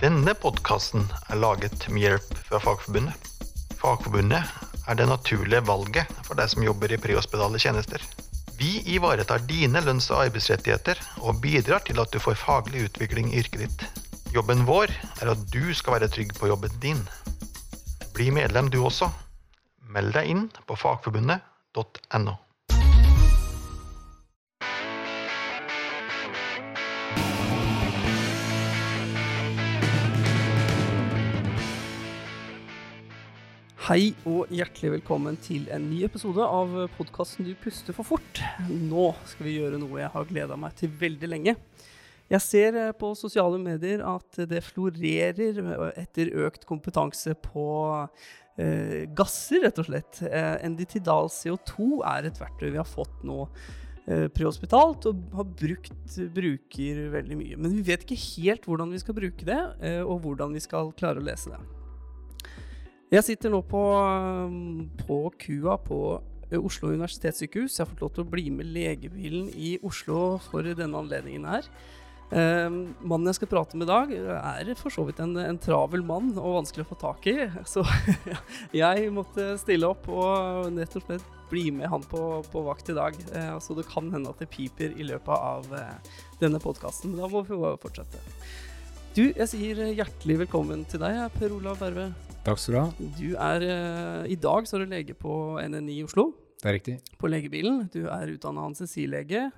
Denne 0.00 0.32
podkasten 0.32 1.02
er 1.28 1.36
laget 1.36 1.82
med 1.92 2.00
hjelp 2.00 2.30
fra 2.46 2.56
Fagforbundet. 2.64 3.26
Fagforbundet 3.76 4.48
er 4.88 4.96
det 4.96 5.06
naturlige 5.10 5.60
valget 5.68 6.08
for 6.24 6.40
deg 6.40 6.48
som 6.48 6.64
jobber 6.64 6.94
i 6.94 6.98
prehospitale 7.02 7.60
tjenester. 7.60 8.00
Vi 8.56 8.78
ivaretar 8.94 9.44
dine 9.44 9.82
lønns- 9.84 10.08
og 10.08 10.22
arbeidsrettigheter 10.22 10.96
og 11.20 11.42
bidrar 11.44 11.84
til 11.84 12.00
at 12.00 12.16
du 12.16 12.16
får 12.16 12.40
faglig 12.40 12.86
utvikling 12.88 13.28
i 13.28 13.42
yrket 13.42 13.66
ditt. 13.66 13.86
Jobben 14.32 14.64
vår 14.64 14.88
er 15.20 15.34
at 15.34 15.46
du 15.52 15.68
skal 15.76 15.98
være 15.98 16.08
trygg 16.16 16.32
på 16.38 16.48
jobben 16.48 16.80
din. 16.80 17.04
Bli 18.16 18.32
medlem 18.32 18.72
du 18.72 18.80
også. 18.80 19.12
Meld 19.84 20.16
deg 20.16 20.32
inn 20.32 20.46
på 20.64 20.80
fagforbundet.no. 20.80 22.40
Hei 33.90 34.12
og 34.22 34.52
hjertelig 34.54 34.92
velkommen 34.92 35.34
til 35.42 35.64
en 35.74 35.88
ny 35.90 36.04
episode 36.06 36.44
av 36.46 36.76
podkasten 36.94 37.42
Du 37.42 37.56
puster 37.58 37.90
for 37.96 38.06
fort. 38.06 38.38
Nå 38.70 39.08
skal 39.26 39.48
vi 39.48 39.54
gjøre 39.56 39.80
noe 39.82 39.98
jeg 39.98 40.12
har 40.12 40.28
gleda 40.28 40.58
meg 40.62 40.76
til 40.78 40.92
veldig 41.00 41.30
lenge. 41.32 41.56
Jeg 42.30 42.44
ser 42.44 42.78
eh, 42.78 42.92
på 42.94 43.10
sosiale 43.18 43.58
medier 43.58 44.04
at 44.06 44.38
det 44.46 44.60
florerer 44.62 45.58
etter 45.98 46.30
økt 46.44 46.68
kompetanse 46.70 47.34
på 47.48 47.66
eh, 48.62 49.10
gasser, 49.10 49.64
rett 49.66 49.82
og 49.82 49.90
slett. 49.90 50.22
Eh, 50.22 50.54
Enditidal 50.70 51.26
CO2 51.34 52.04
er 52.12 52.30
et 52.30 52.38
verktøy 52.38 52.68
vi 52.68 52.78
har 52.78 52.86
fått 52.86 53.26
nå 53.26 53.40
eh, 54.06 54.28
prehospitalt 54.30 55.10
og 55.10 55.26
har 55.34 55.50
brukt 55.64 56.22
bruker 56.38 57.02
veldig 57.18 57.42
mye. 57.42 57.58
Men 57.58 57.74
vi 57.74 57.82
vet 57.90 58.06
ikke 58.06 58.22
helt 58.38 58.70
hvordan 58.70 58.94
vi 58.94 59.02
skal 59.02 59.18
bruke 59.18 59.50
det, 59.50 59.60
eh, 59.82 60.00
og 60.06 60.22
hvordan 60.28 60.54
vi 60.54 60.62
skal 60.62 60.94
klare 60.94 61.18
å 61.18 61.30
lese 61.32 61.56
det. 61.56 61.79
Jeg 63.10 63.26
sitter 63.26 63.50
nå 63.50 63.58
på, 63.66 63.80
um, 63.98 64.84
på 65.02 65.24
kua 65.42 65.74
på 65.82 65.96
eh, 66.46 66.60
Oslo 66.60 66.92
universitetssykehus. 66.92 67.74
Jeg 67.74 67.82
har 67.82 67.88
fått 67.90 68.04
lov 68.04 68.12
til 68.14 68.22
å 68.22 68.30
bli 68.30 68.44
med 68.54 68.70
legebilen 68.70 69.48
i 69.58 69.72
Oslo 69.86 70.36
for 70.44 70.62
denne 70.62 71.00
anledningen 71.00 71.48
her. 71.50 71.66
Eh, 72.30 72.68
mannen 72.70 73.26
jeg 73.32 73.40
skal 73.40 73.50
prate 73.50 73.74
med 73.74 73.88
i 73.88 73.90
dag, 73.90 74.14
er 74.14 74.70
for 74.78 74.94
så 74.94 75.02
vidt 75.08 75.18
en, 75.24 75.34
en 75.42 75.58
travel 75.58 76.06
mann 76.06 76.30
og 76.36 76.60
vanskelig 76.60 76.86
å 76.86 76.90
få 76.92 77.00
tak 77.02 77.26
i. 77.32 77.36
Så 77.72 77.82
jeg 78.84 79.10
måtte 79.10 79.56
stille 79.58 79.90
opp 79.90 80.06
og 80.06 80.70
rett 80.78 80.96
og 81.02 81.08
slett 81.08 81.36
bli 81.50 81.66
med 81.74 81.90
han 81.90 82.06
på, 82.06 82.22
på 82.46 82.62
vakt 82.70 82.94
i 82.94 82.98
dag. 83.00 83.18
Eh, 83.34 83.52
så 83.58 83.74
det 83.74 83.90
kan 83.90 84.06
hende 84.14 84.30
at 84.30 84.38
det 84.38 84.52
piper 84.54 84.94
i 84.94 85.10
løpet 85.10 85.34
av 85.34 85.66
eh, 85.74 86.18
denne 86.38 86.62
podkasten. 86.62 87.10
Men 87.10 87.26
da 87.26 87.34
må 87.34 87.42
vi 87.42 87.58
fortsette. 87.82 88.22
Du, 89.18 89.24
jeg 89.26 89.50
sier 89.50 89.88
hjertelig 89.90 90.44
velkommen 90.44 90.86
til 90.86 91.02
deg, 91.02 91.24
Per 91.40 91.58
Olav 91.58 91.82
Berve. 91.82 92.12
Takk 92.44 92.58
skal 92.60 92.74
du 92.74 92.78
ha. 92.80 93.08
Du 93.18 93.26
er 93.36 93.64
eh, 93.66 94.30
I 94.32 94.36
dag 94.40 94.66
så 94.68 94.78
er 94.78 94.84
du 94.86 94.92
lege 94.94 95.14
på 95.18 95.32
NNI 95.60 95.98
i 96.00 96.04
Oslo, 96.06 96.30
Det 96.62 96.68
er 96.70 96.76
riktig. 96.78 96.94
på 97.20 97.28
legebilen. 97.28 97.82
Du 97.92 98.06
er 98.08 98.32
utdanna 98.32 98.64
anestesilege. 98.68 99.50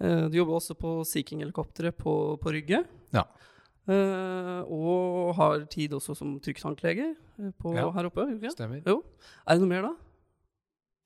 Eh, 0.00 0.26
du 0.28 0.36
jobber 0.36 0.58
også 0.58 0.76
på 0.78 0.98
Sea 1.08 1.24
King-helikopteret 1.24 1.96
på, 1.96 2.36
på 2.40 2.52
Rygge. 2.52 2.82
Ja. 3.16 3.24
Eh, 3.88 4.60
og 4.68 5.32
har 5.38 5.64
tid 5.72 5.94
også 5.96 6.14
som 6.18 6.36
trykktanklege 6.44 7.14
eh, 7.14 7.72
Ja. 7.78 7.88
her 7.96 8.10
oppe. 8.10 8.28
ikke? 8.36 8.52
Stemmer. 8.52 8.82
Jo. 8.84 9.00
Er 9.46 9.56
det 9.56 9.64
noe 9.64 9.72
mer, 9.72 9.88
da? 9.88 9.94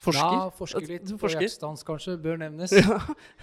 Forsker? 0.02 0.34
Ja, 0.34 0.48
forsker 0.58 0.88
litt 0.90 1.06
Du 1.06 1.14
på 1.14 1.30
hjertestans, 1.30 1.84
kanskje. 1.86 2.16
Bør 2.18 2.40
nevnes. 2.42 2.74
Ja. 2.74 2.98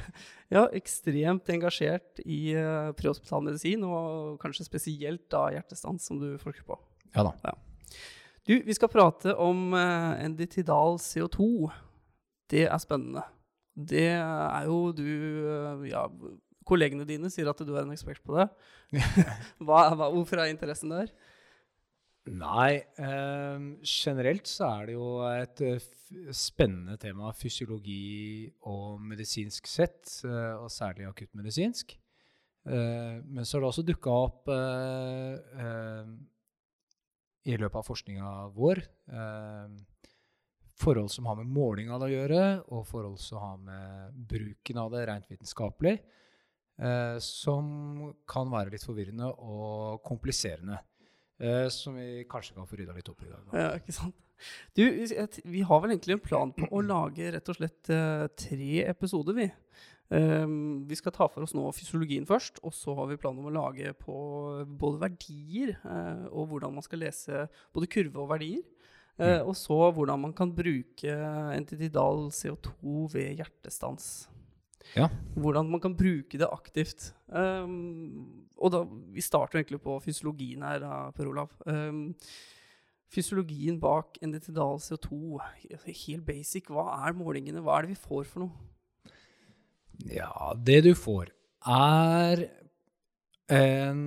ja, 0.58 0.66
ekstremt 0.76 1.48
engasjert 1.56 2.20
i 2.28 2.52
uh, 2.60 2.92
prehospital 3.00 3.46
medisin, 3.48 3.88
og 3.88 4.36
kanskje 4.44 4.68
spesielt 4.68 5.30
da 5.32 5.46
hjertestans, 5.56 6.04
som 6.12 6.20
du 6.20 6.34
forsker 6.44 6.68
på. 6.68 6.76
Ja 7.16 7.24
da. 7.24 7.56
Du, 8.50 8.56
vi 8.66 8.74
skal 8.74 8.90
prate 8.90 9.36
om 9.38 9.76
uh, 9.78 10.18
Enditidal 10.26 10.98
CO2. 10.98 11.70
Det 12.50 12.64
er 12.66 12.80
spennende. 12.82 13.22
Det 13.78 14.08
er 14.10 14.64
jo 14.66 14.90
du 14.92 15.06
eh, 15.06 15.84
Ja, 15.92 16.08
kollegene 16.68 17.06
dine 17.08 17.30
sier 17.32 17.48
at 17.52 17.62
du 17.62 17.76
er 17.76 17.86
en 17.86 17.94
ekspert 17.94 18.20
på 18.26 18.36
det. 18.36 18.48
hva, 19.64 19.84
hva, 19.94 20.10
hvorfor 20.12 20.42
er 20.42 20.50
interessen 20.52 20.92
der? 20.92 21.14
Nei, 22.30 22.82
eh, 23.02 23.70
generelt 23.88 24.50
så 24.50 24.68
er 24.68 24.90
det 24.90 24.98
jo 24.98 25.08
et 25.30 25.64
eh, 25.66 25.88
spennende 26.36 26.98
tema, 27.02 27.32
fysiologi 27.38 28.50
og 28.70 29.00
medisinsk 29.14 29.70
sett, 29.70 30.10
eh, 30.28 30.58
og 30.60 30.70
særlig 30.74 31.08
akuttmedisinsk. 31.10 31.96
Eh, 32.70 33.16
men 33.24 33.46
så 33.46 33.58
har 33.58 33.64
det 33.64 33.72
også 33.72 33.88
dukka 33.88 34.18
opp 34.28 34.52
eh, 34.54 35.40
eh, 35.64 36.12
i 37.48 37.56
løpet 37.58 37.80
av 37.80 37.88
forskninga 37.88 38.30
vår 38.56 38.82
eh, 38.84 39.78
forhold 40.80 41.12
som 41.12 41.28
har 41.30 41.40
med 41.40 41.52
måling 41.52 41.92
av 41.92 42.02
det 42.02 42.10
å 42.10 42.14
gjøre, 42.14 42.44
og 42.72 42.88
forhold 42.88 43.20
som 43.22 43.44
har 43.44 43.60
med 43.64 44.22
bruken 44.32 44.80
av 44.82 44.94
det 44.94 45.06
rent 45.10 45.30
vitenskapelig, 45.32 45.98
eh, 46.80 47.18
som 47.24 48.14
kan 48.30 48.52
være 48.52 48.76
litt 48.76 48.88
forvirrende 48.88 49.32
og 49.34 50.02
kompliserende. 50.08 50.80
Eh, 51.40 51.68
som 51.72 51.96
vi 51.96 52.26
kanskje 52.28 52.58
kan 52.58 52.68
få 52.68 52.80
rydda 52.80 52.96
litt 52.98 53.12
opp 53.12 53.22
i 53.24 53.30
i 53.30 53.32
dag. 53.32 53.54
Ja, 53.56 53.70
ikke 53.80 53.96
sant? 53.96 54.18
Du, 54.76 54.84
vi 55.52 55.62
har 55.68 55.82
vel 55.84 55.94
egentlig 55.94 56.16
en 56.16 56.24
plan 56.24 56.52
på 56.56 56.68
å 56.72 56.82
lage 56.84 57.32
rett 57.36 57.50
og 57.52 57.58
slett 57.58 57.92
eh, 57.92 58.26
tre 58.40 58.84
episoder, 58.88 59.36
vi. 59.36 59.48
Um, 60.10 60.88
vi 60.90 60.98
skal 60.98 61.14
ta 61.14 61.28
for 61.30 61.46
oss 61.46 61.54
nå 61.54 61.68
fysiologien 61.78 62.26
først, 62.26 62.58
og 62.66 62.74
så 62.74 62.96
har 62.98 63.12
vi 63.12 63.20
planen 63.22 63.44
om 63.44 63.52
å 63.52 63.54
lage 63.54 63.92
på 64.02 64.16
både 64.66 65.04
verdier 65.04 65.76
eh, 65.78 66.24
og 66.32 66.50
hvordan 66.50 66.74
man 66.74 66.86
skal 66.86 67.04
lese 67.04 67.44
både 67.76 67.90
kurve 67.94 68.24
og 68.24 68.32
verdier. 68.32 68.64
eh, 69.22 69.38
og 69.44 69.54
så 69.60 69.78
hvordan 69.94 70.24
man 70.26 70.34
kan 70.34 70.50
bruke 70.56 71.14
entitidal 71.54 72.32
CO2 72.34 73.06
ved 73.14 73.44
hjertestans. 73.44 74.30
Ja. 74.96 75.12
Hvordan 75.38 75.70
man 75.70 75.82
kan 75.84 75.94
bruke 75.94 76.40
det 76.42 76.50
aktivt. 76.50 77.12
Um, 77.28 78.48
og 78.58 78.72
da, 78.74 78.84
Vi 79.14 79.22
starter 79.22 79.60
egentlig 79.60 79.82
på 79.82 80.00
fysiologien 80.02 80.64
her, 80.66 80.80
da, 80.82 81.12
Per 81.14 81.30
Olav. 81.30 81.54
Um, 81.66 82.16
fysiologien 83.14 83.80
bak 83.80 84.18
endetidal 84.24 84.82
CO2, 84.82 85.38
helt 85.86 86.26
basic, 86.26 86.74
hva 86.74 86.88
er 87.06 87.14
målingene? 87.18 87.62
Hva 87.62 87.78
er 87.78 87.86
det 87.86 87.94
vi 87.94 88.02
får 88.08 88.26
for 88.26 88.48
noe? 88.48 88.70
Ja, 90.08 90.54
det 90.56 90.82
du 90.88 90.94
får, 90.96 91.34
er 91.68 92.46
en 93.52 94.04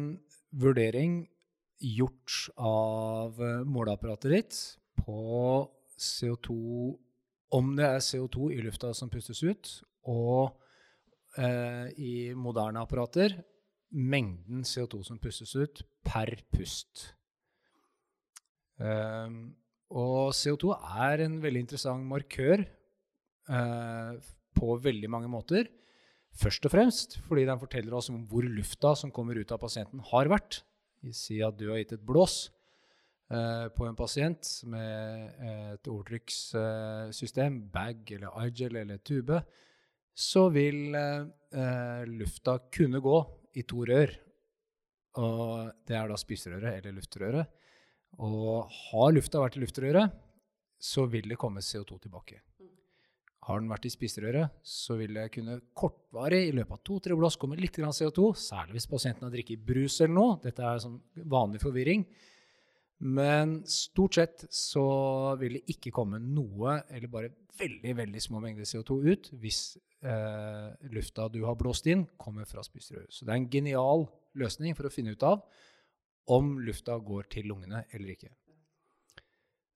vurdering 0.53 1.27
gjort 1.83 2.49
av 2.57 3.41
eh, 3.43 3.63
måleapparatet 3.67 4.33
ditt 4.33 4.59
på 5.03 5.69
CO2 5.99 6.57
Om 7.53 7.75
det 7.77 7.85
er 7.85 8.01
CO2 8.01 8.53
i 8.55 8.63
lufta 8.65 8.95
som 8.97 9.11
pustes 9.13 9.43
ut, 9.45 9.71
og 10.09 10.55
eh, 11.37 11.91
i 12.01 12.33
moderne 12.33 12.81
apparater 12.81 13.35
mengden 13.93 14.63
CO2 14.65 15.03
som 15.05 15.19
pustes 15.21 15.53
ut 15.53 15.83
per 16.07 16.33
pust. 16.55 17.11
Ehm, 18.81 19.53
og 19.93 20.33
CO2 20.33 20.73
er 21.05 21.27
en 21.27 21.37
veldig 21.43 21.67
interessant 21.67 22.09
markør 22.09 22.65
eh, 22.65 24.33
på 24.57 24.79
veldig 24.89 25.11
mange 25.13 25.29
måter. 25.29 25.69
Først 26.33 26.65
og 26.67 26.73
fremst 26.73 27.19
fordi 27.27 27.45
den 27.49 27.61
forteller 27.61 27.95
oss 27.99 28.11
om 28.13 28.23
hvor 28.31 28.47
lufta 28.47 28.95
som 28.99 29.13
kommer 29.15 29.39
ut 29.39 29.53
av 29.53 29.61
pasienten, 29.63 30.01
har 30.13 30.31
vært. 30.33 30.63
Si 31.13 31.41
at 31.43 31.59
du 31.59 31.69
har 31.71 31.81
gitt 31.81 31.97
et 31.97 32.07
blås 32.07 32.47
eh, 33.33 33.67
på 33.75 33.89
en 33.89 33.99
pasient 33.99 34.51
med 34.71 35.43
et 35.51 35.91
ordtrykkssystem, 35.91 37.59
bag 37.75 38.15
eller 38.17 38.47
igel 38.47 38.79
eller 38.81 39.03
tube, 39.03 39.43
så 40.15 40.47
vil 40.55 40.95
eh, 40.95 41.25
eh, 41.57 42.05
lufta 42.09 42.59
kunne 42.73 43.03
gå 43.03 43.19
i 43.59 43.67
to 43.69 43.85
rør. 43.89 44.15
Og 45.21 45.73
det 45.89 45.99
er 45.99 46.09
da 46.09 46.17
spiserøret 46.17 46.79
eller 46.79 46.97
luftrøret. 46.97 47.59
Og 48.23 48.69
har 48.69 49.13
lufta 49.13 49.41
vært 49.43 49.59
i 49.59 49.65
luftrøret, 49.65 50.15
så 50.83 51.07
vil 51.11 51.29
det 51.31 51.41
komme 51.41 51.63
CO2 51.65 51.99
tilbake. 52.07 52.41
Har 53.43 53.59
den 53.59 53.71
vært 53.73 53.89
i 53.89 53.91
spiserøret, 53.91 54.53
så 54.63 54.95
vil 55.01 55.17
det 55.19 55.31
kunne 55.35 55.57
kortvarig, 55.75 56.45
i 56.47 56.53
løpet 56.55 56.77
av 56.77 56.83
to-tre 56.87 57.17
blås, 57.19 57.37
komme 57.41 57.59
litt 57.59 57.75
grann 57.75 57.95
CO2, 57.97 58.29
særlig 58.39 58.77
hvis 58.77 58.91
pasienten 58.91 59.27
har 59.27 59.33
drikket 59.35 59.65
brus 59.67 59.99
eller 60.01 60.15
noe. 60.15 60.37
Dette 60.45 60.63
er 60.63 60.83
sånn 60.85 61.01
vanlig 61.33 61.63
forvirring. 61.65 62.05
Men 63.03 63.57
stort 63.67 64.15
sett 64.15 64.45
så 64.55 64.85
vil 65.41 65.59
det 65.59 65.65
ikke 65.75 65.91
komme 65.95 66.21
noe, 66.23 66.79
eller 66.87 67.11
bare 67.11 67.33
veldig 67.59 67.97
veldig 67.99 68.23
små 68.23 68.41
mengder 68.45 68.69
CO2 68.69 68.99
ut 69.11 69.27
hvis 69.43 69.61
eh, 70.07 70.71
lufta 70.95 71.27
du 71.33 71.43
har 71.49 71.59
blåst 71.59 71.89
inn, 71.91 72.07
kommer 72.17 72.47
fra 72.47 72.63
spiserøret. 72.63 73.11
Så 73.11 73.27
det 73.27 73.35
er 73.35 73.41
en 73.41 73.51
genial 73.51 74.07
løsning 74.39 74.79
for 74.79 74.87
å 74.87 74.95
finne 74.95 75.17
ut 75.17 75.27
av 75.27 75.43
om 76.31 76.55
lufta 76.63 76.95
går 77.03 77.27
til 77.35 77.51
lungene 77.51 77.83
eller 77.91 78.15
ikke. 78.15 78.31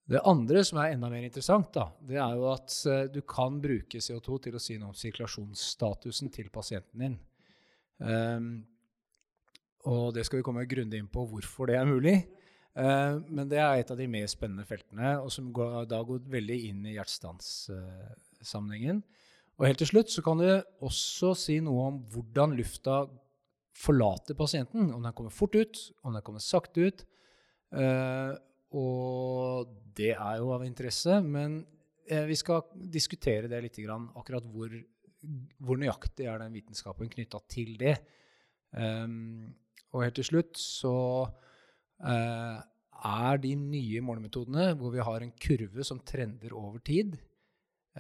Det 0.07 0.21
andre 0.23 0.63
som 0.67 0.79
er 0.79 0.93
enda 0.95 1.09
mer 1.11 1.25
interessant, 1.27 1.73
da, 1.75 1.89
det 2.07 2.15
er 2.23 2.35
jo 2.39 2.45
at 2.53 2.71
eh, 2.87 3.09
du 3.11 3.21
kan 3.27 3.59
bruke 3.63 3.99
CO2 3.99 4.39
til 4.45 4.55
å 4.55 4.61
si 4.63 4.77
noe 4.79 4.91
om 4.93 4.99
sirkulasjonsstatusen 4.99 6.31
til 6.35 6.51
pasienten 6.55 6.99
din. 7.03 7.17
Um, 7.99 8.67
Og 9.87 10.15
det 10.15 10.25
skal 10.27 10.39
vi 10.41 10.45
komme 10.47 10.69
grundig 10.69 10.99
inn 11.01 11.09
på 11.11 11.27
hvorfor 11.31 11.67
det 11.71 11.77
er 11.79 11.87
mulig. 11.89 12.17
Uh, 12.77 13.15
men 13.33 13.49
det 13.51 13.59
er 13.63 13.75
et 13.81 13.91
av 13.91 13.99
de 13.99 14.07
mer 14.11 14.27
spennende 14.31 14.65
feltene, 14.69 15.21
og 15.23 15.31
som 15.33 15.53
går, 15.55 15.87
da 15.91 15.99
går 16.05 16.19
veldig 16.31 16.59
inn 16.69 16.87
i 16.87 16.95
hjertestanssammenhengen. 16.99 19.03
Og 19.57 19.67
helt 19.67 19.79
til 19.81 19.89
slutt 19.89 20.11
så 20.13 20.23
kan 20.23 20.39
du 20.39 20.63
også 20.85 21.35
si 21.39 21.61
noe 21.65 21.87
om 21.91 21.97
hvordan 22.13 22.57
lufta 22.59 23.09
forlater 23.77 24.35
pasienten. 24.37 24.93
Om 24.93 25.03
den 25.07 25.15
kommer 25.17 25.33
fort 25.33 25.55
ut, 25.57 25.93
om 26.05 26.13
den 26.13 26.23
kommer 26.25 26.41
sakte 26.45 26.81
ut. 26.89 27.07
Eh, 27.73 28.33
og 28.75 29.73
det 29.97 30.13
er 30.15 30.39
jo 30.41 30.53
av 30.55 30.65
interesse, 30.67 31.21
men 31.23 31.61
eh, 32.09 32.27
vi 32.29 32.37
skal 32.39 32.65
diskutere 32.75 33.51
det 33.51 33.63
litt, 33.65 33.79
akkurat 33.87 34.47
hvor, 34.51 34.73
hvor 35.63 35.81
nøyaktig 35.81 36.27
er 36.27 36.43
den 36.43 36.57
vitenskapen 36.57 37.11
knytta 37.13 37.43
til 37.53 37.77
det. 37.81 37.97
Um, 38.77 39.55
og 39.95 40.03
helt 40.05 40.19
til 40.19 40.27
slutt 40.27 40.59
så 40.61 40.97
uh, 41.25 42.59
er 43.07 43.41
de 43.41 43.55
nye 43.57 44.03
målemetodene, 44.05 44.73
hvor 44.77 44.93
vi 44.93 45.05
har 45.07 45.23
en 45.23 45.33
kurve 45.41 45.87
som 45.87 46.03
trender 46.05 46.53
over 46.57 46.83
tid, 46.85 47.17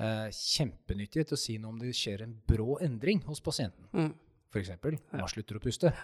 uh, 0.00 0.26
kjempenyttige 0.28 1.30
til 1.30 1.38
å 1.38 1.40
si 1.40 1.56
noe 1.62 1.72
om 1.72 1.80
det 1.80 1.94
skjer 1.96 2.26
en 2.26 2.34
brå 2.48 2.80
endring 2.84 3.22
hos 3.28 3.40
pasienten. 3.44 3.88
Mm. 3.94 4.12
F.eks. 4.50 4.74
man 4.82 5.30
slutter 5.30 5.60
å 5.60 5.62
puste. 5.62 5.94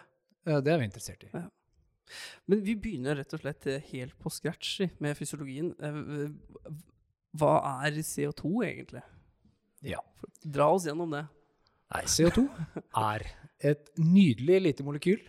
Uh, 0.46 0.60
det 0.62 0.72
er 0.72 0.80
vi 0.80 0.88
interessert 0.88 1.26
i. 1.26 1.34
Ja. 1.34 1.48
Men 2.50 2.62
vi 2.66 2.76
begynner 2.78 3.16
rett 3.20 3.34
og 3.36 3.42
slett 3.42 3.68
helt 3.92 4.16
på 4.20 4.32
scratch 4.32 4.80
med 5.02 5.16
fysiologien. 5.18 5.72
Hva 7.38 7.52
er 7.86 8.00
CO2 8.04 8.50
egentlig? 8.66 9.04
Ja. 9.86 10.02
Dra 10.42 10.68
oss 10.74 10.86
gjennom 10.88 11.14
det. 11.14 11.24
Nei, 11.92 12.02
CO2 12.08 12.46
er 12.98 13.24
et 13.62 13.90
nydelig 14.00 14.58
lite 14.66 14.84
molekyl 14.86 15.22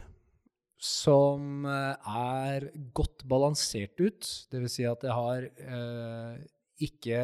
som 0.83 1.63
eh, 1.69 2.11
er 2.11 2.67
godt 2.95 3.23
balansert 3.29 3.99
ut. 4.03 4.27
Dvs. 4.51 4.75
Si 4.75 4.85
at 4.87 5.03
det 5.05 5.15
har 5.15 5.45
eh, 5.47 6.43
ikke 6.83 7.21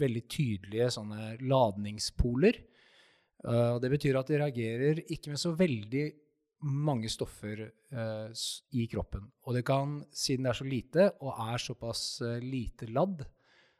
veldig 0.00 0.22
tydelige 0.30 0.88
sånne 0.94 1.34
ladningspoler. 1.44 2.60
Uh, 3.42 3.74
det 3.82 3.88
betyr 3.90 4.16
at 4.20 4.28
det 4.30 4.38
reagerer 4.38 5.00
ikke 5.10 5.32
med 5.32 5.40
så 5.42 5.50
veldig 5.58 6.04
mange 6.62 7.10
stoffer 7.10 7.64
uh, 7.66 8.30
i 8.78 8.86
kroppen. 8.90 9.26
Og 9.46 9.56
det 9.56 9.64
kan, 9.66 10.00
siden 10.14 10.46
det 10.46 10.52
er 10.52 10.60
så 10.60 10.66
lite 10.68 11.08
og 11.20 11.32
er 11.52 11.62
såpass 11.62 12.04
uh, 12.24 12.38
lite 12.42 12.88
ladd, 12.90 13.24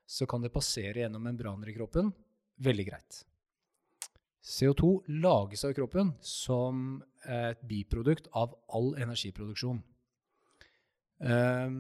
så 0.06 0.26
kan 0.28 0.42
det 0.42 0.52
passere 0.52 1.04
gjennom 1.04 1.22
membraner 1.24 1.70
i 1.70 1.76
kroppen 1.76 2.10
veldig 2.62 2.86
greit. 2.88 3.22
CO2 4.42 4.92
lages 5.22 5.62
av 5.64 5.74
kroppen 5.76 6.10
som 6.26 6.98
et 7.22 7.60
biprodukt 7.70 8.26
av 8.34 8.56
all 8.74 8.96
energiproduksjon. 8.98 9.78
Um, 11.22 11.76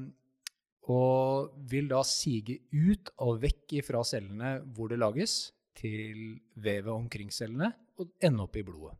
og 0.90 1.54
vil 1.70 1.88
da 1.90 2.02
sige 2.06 2.60
ut 2.70 3.10
og 3.22 3.40
vekk 3.42 3.80
fra 3.86 4.02
cellene 4.06 4.56
hvor 4.74 4.90
det 4.90 5.00
lages, 5.02 5.52
til 5.72 6.36
vevet 6.60 6.92
omkring 6.92 7.30
cellene 7.32 7.70
og 7.96 8.10
ende 8.22 8.44
opp 8.44 8.58
i 8.60 8.64
blodet. 8.66 8.98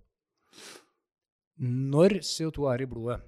Når 1.62 2.18
CO2 2.26 2.66
er 2.72 2.82
i 2.82 2.88
blodet, 2.90 3.20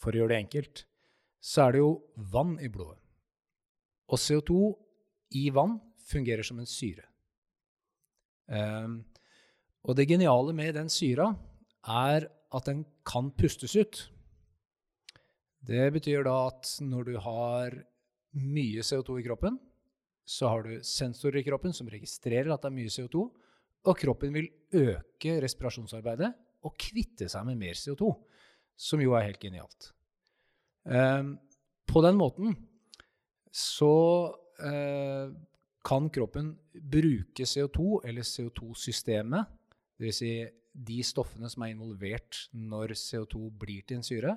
for 0.00 0.10
å 0.10 0.22
gjøre 0.22 0.32
det 0.34 0.40
enkelt, 0.40 0.82
så 1.40 1.66
er 1.66 1.76
det 1.76 1.82
jo 1.82 1.92
vann 2.32 2.56
i 2.58 2.70
blodet. 2.72 2.98
Og 4.10 4.18
CO2 4.18 4.56
i 5.38 5.46
vann 5.54 5.78
fungerer 6.10 6.42
som 6.46 6.58
en 6.58 6.68
syre. 6.68 7.06
Um, 8.50 9.04
og 9.86 9.94
det 9.96 10.08
geniale 10.10 10.52
med 10.56 10.74
den 10.74 10.90
syra 10.90 11.30
er 11.86 12.26
at 12.26 12.66
den 12.66 12.82
kan 13.06 13.30
pustes 13.30 13.76
ut. 13.78 14.02
Det 15.62 15.86
betyr 15.94 16.26
da 16.26 16.34
at 16.48 16.66
når 16.82 17.06
du 17.06 17.14
har 17.22 17.78
mye 18.40 18.82
CO2 18.82 19.20
i 19.20 19.26
kroppen, 19.28 19.60
så 20.26 20.50
har 20.50 20.66
du 20.66 20.82
sensorer 20.86 21.40
i 21.40 21.46
kroppen 21.46 21.74
som 21.74 21.88
registrerer 21.90 22.50
at 22.50 22.62
det 22.62 22.70
er 22.70 22.76
mye 22.76 22.92
CO2, 22.92 23.22
og 23.86 23.98
kroppen 23.98 24.34
vil 24.34 24.50
øke 24.76 25.38
respirasjonsarbeidet 25.42 26.34
og 26.66 26.76
kvitte 26.80 27.28
seg 27.30 27.46
med 27.48 27.60
mer 27.60 27.78
CO2, 27.78 28.10
som 28.76 29.02
jo 29.02 29.14
er 29.16 29.28
helt 29.28 29.42
genialt. 29.42 29.90
Um, 30.84 31.34
på 31.88 32.00
den 32.04 32.16
måten 32.16 32.54
så 33.52 33.94
uh, 34.62 35.32
kan 35.84 36.08
kroppen 36.12 36.52
bruke 36.72 37.46
CO2, 37.48 38.02
eller 38.06 38.26
CO2-systemet, 38.26 39.56
Dvs. 40.00 40.16
Si 40.16 40.32
de 40.70 41.00
stoffene 41.04 41.48
som 41.50 41.64
er 41.64 41.74
involvert 41.74 42.44
når 42.56 42.94
CO2 42.96 43.50
blir 43.58 43.82
til 43.84 43.98
en 43.98 44.06
syre, 44.06 44.36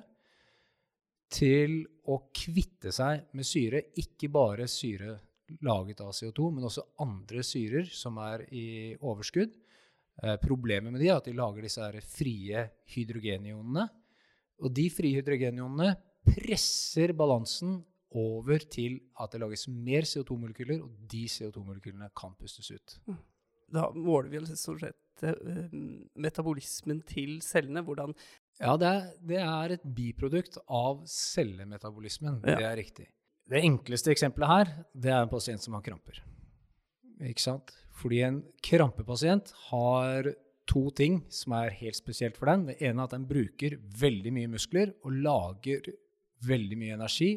til 1.34 1.78
å 2.10 2.18
kvitte 2.34 2.92
seg 2.94 3.30
med 3.34 3.46
syre, 3.48 3.80
ikke 4.00 4.28
bare 4.34 4.66
syre 4.70 5.16
laget 5.64 6.02
av 6.04 6.12
CO2, 6.16 6.50
men 6.56 6.66
også 6.68 6.84
andre 7.02 7.42
syrer 7.46 7.88
som 7.90 8.18
er 8.22 8.44
i 8.54 8.66
overskudd. 9.00 9.54
Eh, 10.22 10.36
problemet 10.42 10.92
med 10.94 11.02
de 11.02 11.10
er 11.10 11.18
at 11.18 11.26
de 11.26 11.34
lager 11.36 11.66
disse 11.66 11.88
frie 12.06 12.68
hydrogenionene. 12.94 13.88
Og 14.62 14.70
de 14.74 14.86
frie 14.92 15.18
hydrogenionene 15.18 15.94
presser 16.24 17.12
balansen 17.16 17.80
over 18.14 18.62
til 18.70 19.00
at 19.20 19.32
det 19.34 19.40
lages 19.42 19.66
mer 19.68 20.06
CO2-molekyler, 20.06 20.84
og 20.84 20.92
de 21.10 21.24
CO2-molekylene 21.26 22.12
kan 22.16 22.36
pustes 22.38 22.70
ut. 22.70 22.98
Mm. 23.10 23.18
Da 23.74 23.88
måler 23.96 24.30
vi 24.30 24.38
altså 24.38 24.56
stort 24.58 24.84
sett 24.84 25.24
uh, 25.26 25.74
metabolismen 26.14 27.02
til 27.08 27.40
cellene? 27.42 27.82
Hvordan 27.82 28.14
Ja, 28.60 28.76
det 28.78 28.86
er, 28.86 29.08
det 29.18 29.40
er 29.42 29.74
et 29.74 29.88
biprodukt 29.96 30.60
av 30.68 31.02
cellemetabolismen. 31.10 32.38
Ja. 32.46 32.60
Det 32.60 32.68
er 32.68 32.78
riktig. 32.78 33.08
Det 33.50 33.60
enkleste 33.66 34.14
eksempelet 34.14 34.48
her, 34.48 34.70
det 34.94 35.10
er 35.10 35.24
en 35.24 35.32
pasient 35.32 35.60
som 35.60 35.74
har 35.76 35.82
kramper. 35.84 36.22
Ikke 37.22 37.42
sant? 37.44 37.74
Fordi 37.94 38.22
en 38.26 38.40
krampepasient 38.64 39.52
har 39.68 40.32
to 40.66 40.88
ting 40.96 41.20
som 41.32 41.54
er 41.58 41.74
helt 41.78 41.98
spesielt 41.98 42.38
for 42.38 42.50
den. 42.50 42.66
Det 42.70 42.78
ene 42.80 43.02
er 43.02 43.08
at 43.08 43.14
den 43.14 43.26
bruker 43.28 43.76
veldig 44.00 44.32
mye 44.34 44.50
muskler 44.56 44.94
og 45.04 45.18
lager 45.24 45.92
veldig 46.44 46.78
mye 46.80 46.96
energi, 46.96 47.34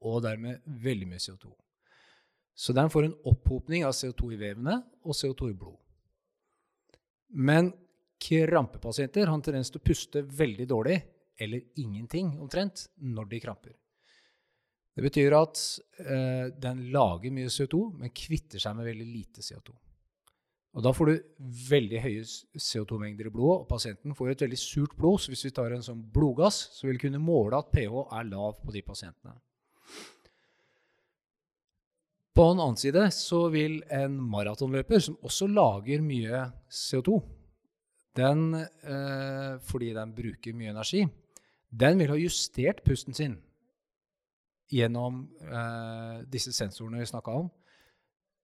og 0.00 0.22
dermed 0.24 0.64
veldig 0.80 1.06
mye 1.10 1.20
CO2. 1.20 1.50
Så 2.56 2.72
den 2.76 2.90
får 2.92 3.06
en 3.06 3.18
opphopning 3.28 3.84
av 3.84 3.94
CO2 3.96 4.34
i 4.34 4.40
vevene 4.40 4.80
og 5.04 5.16
CO2 5.16 5.50
i 5.52 5.56
blod. 5.56 5.76
Men 7.30 7.70
krampepasienter 8.20 9.28
har 9.28 9.36
en 9.36 9.44
tendens 9.44 9.70
til 9.72 9.80
å 9.80 9.86
puste 9.86 10.24
veldig 10.24 10.66
dårlig, 10.68 10.98
eller 11.40 11.80
ingenting 11.80 12.34
omtrent, 12.40 12.88
når 12.96 13.30
de 13.30 13.40
kramper. 13.40 13.76
Det 14.96 15.04
betyr 15.06 15.36
at 15.38 15.60
eh, 16.02 16.50
den 16.60 16.82
lager 16.92 17.32
mye 17.32 17.50
CO2, 17.52 17.84
men 18.00 18.12
kvitter 18.14 18.62
seg 18.62 18.74
med 18.76 18.88
veldig 18.90 19.06
lite 19.06 19.44
CO2. 19.44 19.74
Og 20.70 20.84
Da 20.86 20.92
får 20.94 21.08
du 21.08 21.46
veldig 21.70 22.00
høye 22.04 22.24
CO2-mengder 22.54 23.26
i 23.26 23.32
blodet, 23.34 23.64
og 23.64 23.68
pasienten 23.70 24.14
får 24.14 24.32
et 24.32 24.44
veldig 24.44 24.58
surt 24.60 24.94
blod. 24.98 25.18
Så 25.18 25.32
hvis 25.32 25.42
vi 25.48 25.54
tar 25.54 25.72
en 25.74 25.82
sånn 25.82 26.02
blodgass, 26.14 26.60
så 26.76 26.86
vil 26.86 26.98
vi 26.98 27.08
kunne 27.08 27.22
måle 27.22 27.58
at 27.58 27.72
pH 27.74 28.04
er 28.06 28.28
lav 28.30 28.60
på 28.62 28.74
de 28.74 28.82
pasientene. 28.86 29.34
På 32.30 32.46
en 32.52 32.62
annen 32.62 32.78
side 32.78 33.02
så 33.12 33.48
vil 33.52 33.80
en 33.90 34.14
maratonløper 34.30 35.02
som 35.02 35.18
også 35.26 35.50
lager 35.50 36.02
mye 36.06 36.46
CO2, 36.70 37.18
den, 38.18 38.54
eh, 38.54 39.58
fordi 39.66 39.90
den 39.94 40.14
bruker 40.14 40.54
mye 40.54 40.70
energi, 40.70 41.02
den 41.70 41.98
vil 41.98 42.14
ha 42.14 42.18
justert 42.18 42.84
pusten 42.86 43.14
sin 43.14 43.36
gjennom 44.70 45.24
eh, 45.42 46.20
disse 46.30 46.54
sensorene 46.54 47.02
vi 47.02 47.08
snakka 47.10 47.34
om, 47.42 47.50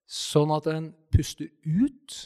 sånn 0.06 0.52
at 0.54 0.68
den 0.70 0.90
puster 1.14 1.48
ut 1.64 2.16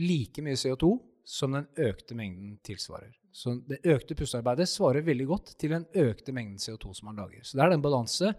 like 0.00 0.44
mye 0.44 0.56
CO2 0.56 0.94
som 1.28 1.56
den 1.56 1.66
økte 1.84 2.16
mengden 2.16 2.56
tilsvarer. 2.64 3.12
Så 3.32 3.58
det 3.68 3.82
økte 3.88 4.16
pustearbeidet 4.16 4.68
svarer 4.70 5.04
veldig 5.04 5.26
godt 5.28 5.52
til 5.60 5.74
den 5.76 5.84
økte 6.00 6.32
mengden 6.32 6.60
CO2 6.60 6.94
som 6.96 7.10
man 7.10 7.20
lager. 7.20 7.44
Så 7.44 7.58
det 7.58 7.66
er 7.66 7.74
den 7.74 7.84
balanse. 7.84 8.32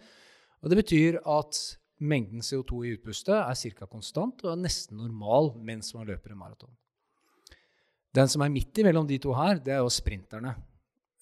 Og 0.59 0.73
det 0.73 0.79
betyr 0.81 1.19
at 1.29 1.59
Mengden 1.99 2.39
CO2 2.39 2.85
i 2.87 2.93
utpustet 2.95 3.35
er 3.35 3.57
ca. 3.75 3.87
konstant 3.91 4.45
og 4.45 4.53
er 4.53 4.61
nesten 4.61 5.01
normal 5.01 5.51
mens 5.67 5.91
man 5.95 6.07
løper 6.07 6.31
en 6.31 6.39
maraton. 6.39 6.71
Den 8.15 8.29
som 8.31 8.41
er 8.41 8.53
midt 8.53 8.79
imellom 8.79 9.07
de 9.07 9.19
to 9.21 9.33
her, 9.35 9.59
det 9.59 9.73
er 9.75 9.83
jo 9.83 9.91
sprinterne. 9.91 10.55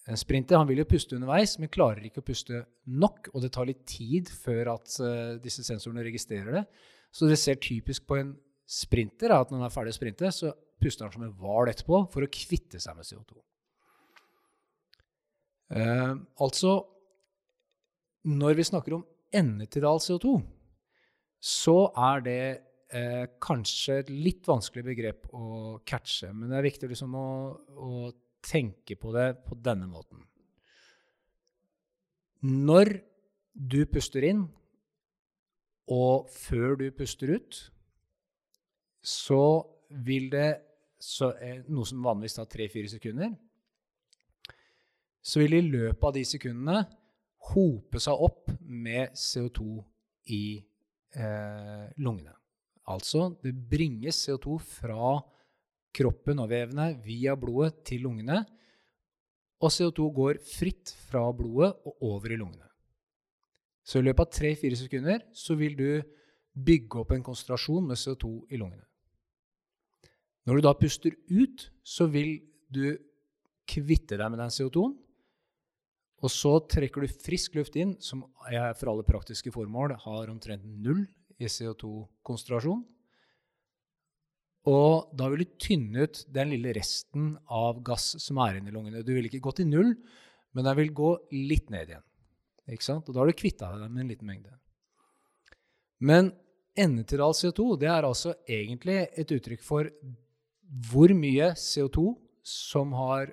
En 0.07 0.19
sprinter 0.19 0.59
han 0.59 0.67
vil 0.69 0.81
jo 0.81 0.87
puste 0.87 1.17
underveis, 1.17 1.57
men 1.59 1.71
klarer 1.71 2.05
ikke 2.07 2.21
å 2.23 2.27
puste 2.27 2.61
nok. 2.87 3.27
Og 3.33 3.43
det 3.43 3.51
tar 3.55 3.67
litt 3.67 3.83
tid 3.89 4.31
før 4.31 4.73
at 4.77 4.93
uh, 5.03 5.35
disse 5.43 5.65
sensorene 5.67 6.05
registrerer 6.05 6.61
det. 6.61 6.63
Så 7.11 7.27
det 7.27 7.39
ser 7.41 7.59
typisk 7.59 8.07
på 8.07 8.19
en 8.21 8.31
sprinter 8.67 9.33
at 9.35 9.51
når 9.51 9.61
han 9.61 9.67
er 9.67 9.73
ferdig 9.73 9.95
å 9.95 9.97
sprinte, 9.97 10.31
så 10.31 10.53
puster 10.79 11.07
han 11.07 11.15
som 11.15 11.25
en 11.25 11.35
hval 11.39 11.71
etterpå 11.71 12.05
for 12.13 12.23
å 12.23 12.31
kvitte 12.31 12.79
seg 12.83 12.95
med 12.95 13.07
CO2. 13.07 13.39
Uh, 15.67 15.81
eh, 15.81 16.13
altså 16.43 16.77
Når 18.27 18.55
vi 18.55 18.67
snakker 18.67 18.95
om 18.95 19.03
endetidal 19.35 19.99
CO2, 20.03 20.37
så 21.43 21.75
er 21.95 22.23
det 22.25 22.41
eh, 22.95 23.25
kanskje 23.43 23.99
et 24.01 24.09
litt 24.11 24.47
vanskelig 24.47 24.85
begrep 24.87 25.27
å 25.35 25.77
catche. 25.87 26.31
Men 26.33 26.51
det 26.51 26.59
er 26.59 26.67
viktig 26.67 26.89
liksom 26.91 27.15
å, 27.17 27.27
å, 27.77 27.91
tenke 28.48 28.96
på 29.00 29.12
det 29.16 29.30
på 29.46 29.58
denne 29.63 29.88
måten. 29.89 30.24
Når 32.48 33.00
du 33.58 33.82
puster 33.89 34.27
inn, 34.27 34.46
og 35.88 36.27
før 36.32 36.75
du 36.80 36.88
puster 36.96 37.32
ut, 37.38 37.60
så 39.01 39.63
vil 40.04 40.30
det 40.32 40.50
så, 41.00 41.32
eh, 41.39 41.63
Noe 41.70 41.86
som 41.86 42.04
vanligvis 42.04 42.36
tar 42.36 42.48
tre-fire 42.50 42.89
sekunder. 42.89 43.36
Så 45.22 45.39
vil 45.39 45.54
i 45.54 45.62
løpet 45.62 46.04
av 46.04 46.13
de 46.13 46.24
sekundene 46.25 46.88
hope 47.54 48.00
seg 48.00 48.13
opp 48.13 48.51
med 48.62 49.13
CO2 49.13 49.84
i 50.34 50.58
eh, 51.16 51.88
lungene. 51.98 52.34
Altså, 52.88 53.36
det 53.44 53.54
bringes 53.70 54.20
CO2 54.27 54.58
fra 54.63 55.18
kroppen 55.98 56.44
og 56.44 56.51
vevene 56.51 56.92
via 57.04 57.36
blodet 57.39 57.82
til 57.88 58.06
lungene. 58.06 58.44
Og 59.58 59.74
CO2 59.74 60.10
går 60.13 60.42
fritt 60.46 60.94
fra 61.10 61.24
blodet 61.34 61.74
og 61.88 62.04
over 62.12 62.34
i 62.34 62.38
lungene. 62.38 62.68
Så 63.88 64.01
i 64.01 64.06
løpet 64.06 64.25
av 64.25 64.36
tre-fire 64.36 64.77
sekunder 64.77 65.24
så 65.36 65.56
vil 65.58 65.77
du 65.80 65.89
bygge 66.58 67.01
opp 67.01 67.13
en 67.16 67.25
konsentrasjon 67.25 67.88
med 67.88 68.00
CO2 68.00 68.32
i 68.51 68.60
lungene. 68.60 68.84
Når 70.48 70.58
du 70.58 70.63
da 70.63 70.74
puster 70.80 71.16
ut, 71.32 71.68
så 71.84 72.08
vil 72.12 72.38
du 72.72 72.98
kvitte 73.68 74.18
deg 74.20 74.32
med 74.32 74.39
den 74.39 74.54
CO2-en. 74.54 74.96
Og 76.18 76.34
så 76.34 76.54
trekker 76.66 77.04
du 77.04 77.20
frisk 77.22 77.58
luft 77.60 77.75
inn, 77.77 77.94
som 78.01 78.24
jeg 78.50 78.77
for 78.80 78.92
alle 78.92 79.06
praktiske 79.06 79.51
formål 79.54 79.94
har 80.01 80.32
omtrent 80.32 80.66
null 80.66 81.04
i 81.38 81.50
CO2-konsentrasjon. 81.51 82.82
Og 84.67 85.13
da 85.15 85.29
vil 85.31 85.45
du 85.45 85.57
tynne 85.62 86.07
ut 86.07 86.24
den 86.33 86.51
lille 86.51 86.74
resten 86.75 87.31
av 87.53 87.79
gass 87.88 88.15
som 88.19 88.39
er 88.43 88.59
inne 88.59 88.71
i 88.71 88.75
lungene. 88.75 89.05
Du 89.05 89.13
vil 89.15 89.29
ikke 89.29 89.43
gå 89.45 89.53
til 89.55 89.69
null, 89.69 89.93
men 90.55 90.67
den 90.67 90.77
vil 90.81 90.93
gå 90.95 91.13
litt 91.36 91.71
ned 91.71 91.93
igjen. 91.93 92.05
Ikke 92.67 92.88
sant? 92.88 93.07
Og 93.07 93.15
da 93.15 93.21
har 93.21 93.31
du 93.31 93.39
kvitta 93.39 93.71
deg 93.71 93.88
med 93.88 94.03
en 94.03 94.12
liten 94.12 94.27
mengde. 94.27 94.51
Men 96.03 96.33
endetidal 96.77 97.33
CO2 97.38 97.77
det 97.81 97.89
er 97.89 98.05
altså 98.05 98.36
egentlig 98.43 99.00
et 99.07 99.31
uttrykk 99.33 99.63
for 99.65 99.88
hvor 100.91 101.13
mye 101.15 101.53
CO2 101.55 102.09
som 102.47 102.91
har 102.97 103.31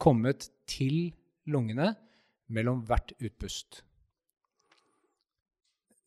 kommet 0.00 0.48
til 0.68 1.12
lungene 1.46 1.92
mellom 2.52 2.80
hvert 2.88 3.12
utpust. 3.20 3.82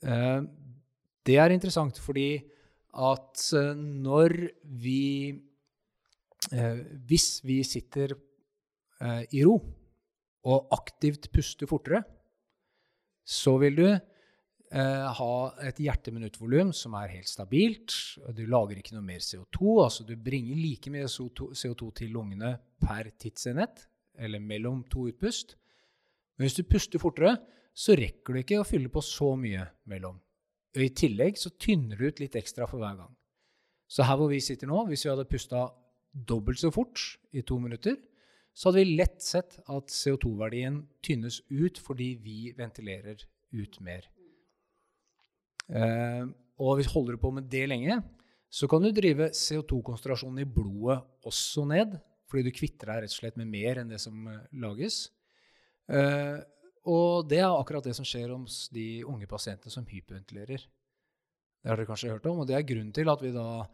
Eh, 0.01 0.41
det 1.27 1.37
er 1.37 1.53
interessant 1.53 1.97
fordi 2.01 2.29
at 2.97 3.43
eh, 3.53 3.73
når 3.77 4.33
vi 4.81 5.33
eh, 6.51 6.79
Hvis 7.07 7.41
vi 7.45 7.61
sitter 7.63 8.15
i 9.29 9.43
ro 9.45 9.59
og 10.49 10.71
aktivt 10.73 11.27
puster 11.29 11.69
fortere, 11.69 11.99
så 13.21 13.51
vil 13.61 13.75
du 13.77 13.85
eh, 13.87 15.05
ha 15.19 15.33
et 15.67 15.81
hjerteminuttvolum 15.83 16.71
som 16.73 16.95
er 16.97 17.13
helt 17.13 17.29
stabilt. 17.29 17.93
Du 18.33 18.41
lager 18.49 18.79
ikke 18.79 18.95
noe 18.95 19.05
mer 19.05 19.21
CO2. 19.21 19.83
altså 19.83 20.07
Du 20.07 20.15
bringer 20.15 20.57
like 20.57 20.89
mye 20.89 21.05
CO2, 21.05 21.51
CO2 21.53 21.91
til 22.01 22.15
lungene 22.15 22.55
per 22.81 23.11
tidsenhet, 23.19 23.85
eller 24.17 24.41
mellom 24.41 24.81
to 24.89 25.05
utpust. 25.11 25.57
Men 26.37 26.47
hvis 26.47 26.57
du 26.57 26.63
puster 26.65 27.01
fortere, 27.01 27.35
så 27.77 27.93
rekker 27.97 28.33
du 28.33 28.41
ikke 28.41 28.61
å 28.61 28.65
fylle 28.65 28.89
på 28.89 29.03
så 29.05 29.35
mye 29.37 29.67
mellom. 29.89 30.17
Og 30.77 30.83
I 30.85 30.93
tillegg 30.93 31.39
så 31.41 31.49
tynner 31.57 31.97
du 31.97 32.05
ut 32.05 32.19
litt 32.21 32.37
ekstra 32.37 32.67
for 32.69 32.83
hver 32.83 32.99
gang. 32.99 33.13
Så 33.89 34.05
her 34.05 34.19
hvor 34.19 34.29
vi 34.29 34.43
sitter 34.43 34.69
nå, 34.69 34.83
hvis 34.89 35.05
vi 35.05 35.09
hadde 35.09 35.25
pusta 35.29 35.63
dobbelt 36.11 36.61
så 36.61 36.69
fort 36.73 37.01
i 37.33 37.41
to 37.41 37.57
minutter, 37.61 37.97
så 38.53 38.69
hadde 38.69 38.83
vi 38.83 38.97
lett 38.99 39.21
sett 39.21 39.57
at 39.69 39.93
CO2-verdien 39.93 40.81
tynnes 41.05 41.39
ut 41.49 41.79
fordi 41.81 42.11
vi 42.21 42.37
ventilerer 42.57 43.21
ut 43.57 43.79
mer. 43.85 44.05
Eh, 45.67 46.25
og 46.61 46.77
hvis 46.77 46.89
holder 46.93 47.17
du 47.17 47.21
på 47.21 47.31
med 47.33 47.49
det 47.51 47.65
lenge, 47.69 47.99
så 48.49 48.69
kan 48.69 48.81
du 48.81 48.89
drive 48.95 49.29
CO2-konsentrasjonen 49.35 50.41
i 50.41 50.49
blodet 50.49 50.99
også 51.27 51.65
ned, 51.69 51.97
fordi 52.27 52.47
du 52.47 52.55
kvitter 52.55 52.91
deg 52.91 53.03
rett 53.03 53.13
og 53.13 53.17
slett 53.17 53.39
med 53.39 53.49
mer 53.51 53.81
enn 53.81 53.91
det 53.91 53.99
som 54.01 54.25
eh, 54.31 54.45
lages. 54.61 55.07
Eh, 55.87 56.37
og 56.87 57.27
det 57.27 57.41
er 57.41 57.51
akkurat 57.51 57.85
det 57.85 57.95
som 57.97 58.07
skjer 58.07 58.31
hos 58.31 58.67
de 58.73 59.03
unge 59.07 59.27
pasientene 59.29 59.73
som 59.73 59.87
hyperventilerer. 59.89 60.63
Det 60.63 61.71
har 61.71 61.79
dere 61.79 61.89
kanskje 61.89 62.13
hørt 62.13 62.27
om, 62.29 62.39
og 62.41 62.47
det 62.47 62.55
er 62.55 62.67
grunnen 62.67 62.93
til 62.95 63.11
at 63.11 63.23
vi 63.23 63.33
da 63.35 63.65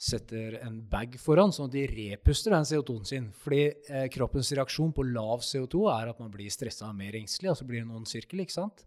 setter 0.00 0.54
en 0.62 0.78
bag 0.88 1.18
foran, 1.20 1.52
sånn 1.52 1.68
at 1.68 1.74
de 1.74 1.82
repuster 1.90 2.54
den 2.54 2.68
CO2-en 2.68 3.08
sin. 3.08 3.26
Fordi 3.36 3.64
eh, 3.68 4.06
kroppens 4.12 4.52
reaksjon 4.56 4.94
på 4.96 5.04
lav 5.10 5.42
CO2 5.44 5.82
er 5.92 6.12
at 6.12 6.22
man 6.22 6.30
blir 6.32 6.52
stressa 6.52 6.88
og 6.88 6.96
mer 6.96 7.18
engstelig, 7.18 7.50
og 7.52 7.58
så 7.60 7.66
blir 7.68 7.82
det 7.82 7.88
en 7.88 7.98
ond 7.98 8.08
sirkel. 8.08 8.40
ikke 8.44 8.56
sant? 8.56 8.86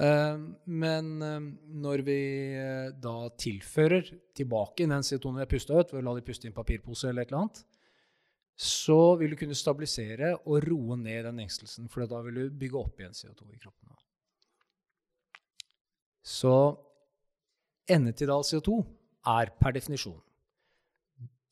Uh, 0.00 0.36
men 0.64 1.08
uh, 1.20 1.40
når 1.82 2.02
vi 2.06 2.20
uh, 2.56 2.92
da 2.96 3.14
tilfører 3.36 4.06
tilbake 4.36 4.86
den 4.88 5.04
CO2-en 5.04 5.40
vi 5.40 5.44
har 5.44 5.50
pusta 5.50 5.76
ut, 5.76 5.92
ved 5.92 6.00
å 6.00 6.06
la 6.06 6.14
de 6.16 6.24
puste 6.24 6.48
inn 6.48 6.56
papirpose 6.56 7.10
eller 7.10 7.26
et 7.26 7.32
eller 7.32 7.42
annet, 7.42 7.60
så 8.60 9.16
vil 9.16 9.32
du 9.32 9.38
kunne 9.40 9.56
stabilisere 9.56 10.34
og 10.44 10.66
roe 10.66 10.96
ned 11.00 11.24
den 11.24 11.38
engstelsen, 11.46 11.88
for 11.88 12.04
da 12.04 12.18
vil 12.26 12.36
du 12.36 12.58
bygge 12.60 12.76
opp 12.76 12.98
igjen 13.00 13.16
CO2 13.16 13.46
i 13.54 13.60
kroppen. 13.62 13.94
Så 16.20 16.52
endetidal 17.88 18.44
CO2 18.44 18.82
er 19.32 19.54
per 19.56 19.72
definisjon. 19.78 20.20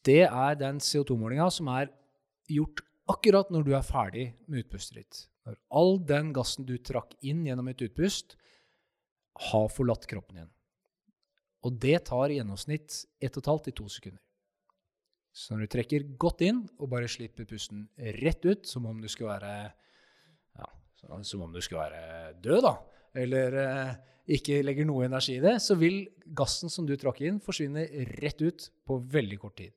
Det 0.04 0.26
er 0.26 0.60
den 0.60 0.82
CO2-målinga 0.84 1.48
som 1.52 1.72
er 1.72 1.88
gjort 2.52 2.84
akkurat 3.08 3.48
når 3.52 3.64
du 3.64 3.72
er 3.76 3.88
ferdig 3.88 4.28
med 4.44 4.66
utpustet 4.66 5.00
ditt. 5.00 5.24
Når 5.48 5.56
all 5.80 5.96
den 6.12 6.34
gassen 6.36 6.68
du 6.68 6.76
trakk 6.76 7.16
inn 7.24 7.46
gjennom 7.48 7.72
et 7.72 7.88
utpust, 7.88 8.36
har 9.48 9.68
forlatt 9.72 10.04
kroppen 10.10 10.42
igjen. 10.42 10.54
Og 11.64 11.80
det 11.80 12.02
tar 12.12 12.28
i 12.28 12.36
gjennomsnitt 12.36 13.04
1 13.24 13.40
12 13.40 13.64
til 13.70 13.80
2 13.80 13.92
sekunder. 13.96 14.22
Så 15.38 15.54
når 15.54 15.66
du 15.66 15.72
trekker 15.76 16.06
godt 16.18 16.42
inn 16.48 16.64
og 16.80 16.90
bare 16.90 17.10
slipper 17.10 17.46
pusten 17.46 17.84
rett 18.18 18.42
ut, 18.42 18.66
som 18.66 18.88
om 18.90 18.98
du 18.98 19.06
skulle 19.10 19.36
være, 19.36 19.52
ja, 20.58 20.70
som 21.22 21.44
om 21.46 21.52
du 21.54 21.60
skulle 21.62 21.84
være 21.84 22.32
død, 22.42 22.64
da, 22.64 22.72
eller 23.22 23.58
eh, 23.62 23.92
ikke 24.34 24.58
legger 24.64 24.88
noe 24.88 25.06
energi 25.06 25.36
i 25.38 25.44
det, 25.44 25.54
så 25.62 25.76
vil 25.78 26.00
gassen 26.36 26.72
som 26.72 26.88
du 26.88 26.96
trakk 26.98 27.22
inn, 27.28 27.38
forsvinne 27.44 27.86
rett 28.18 28.42
ut 28.42 28.66
på 28.86 28.98
veldig 29.14 29.38
kort 29.44 29.56
tid. 29.62 29.76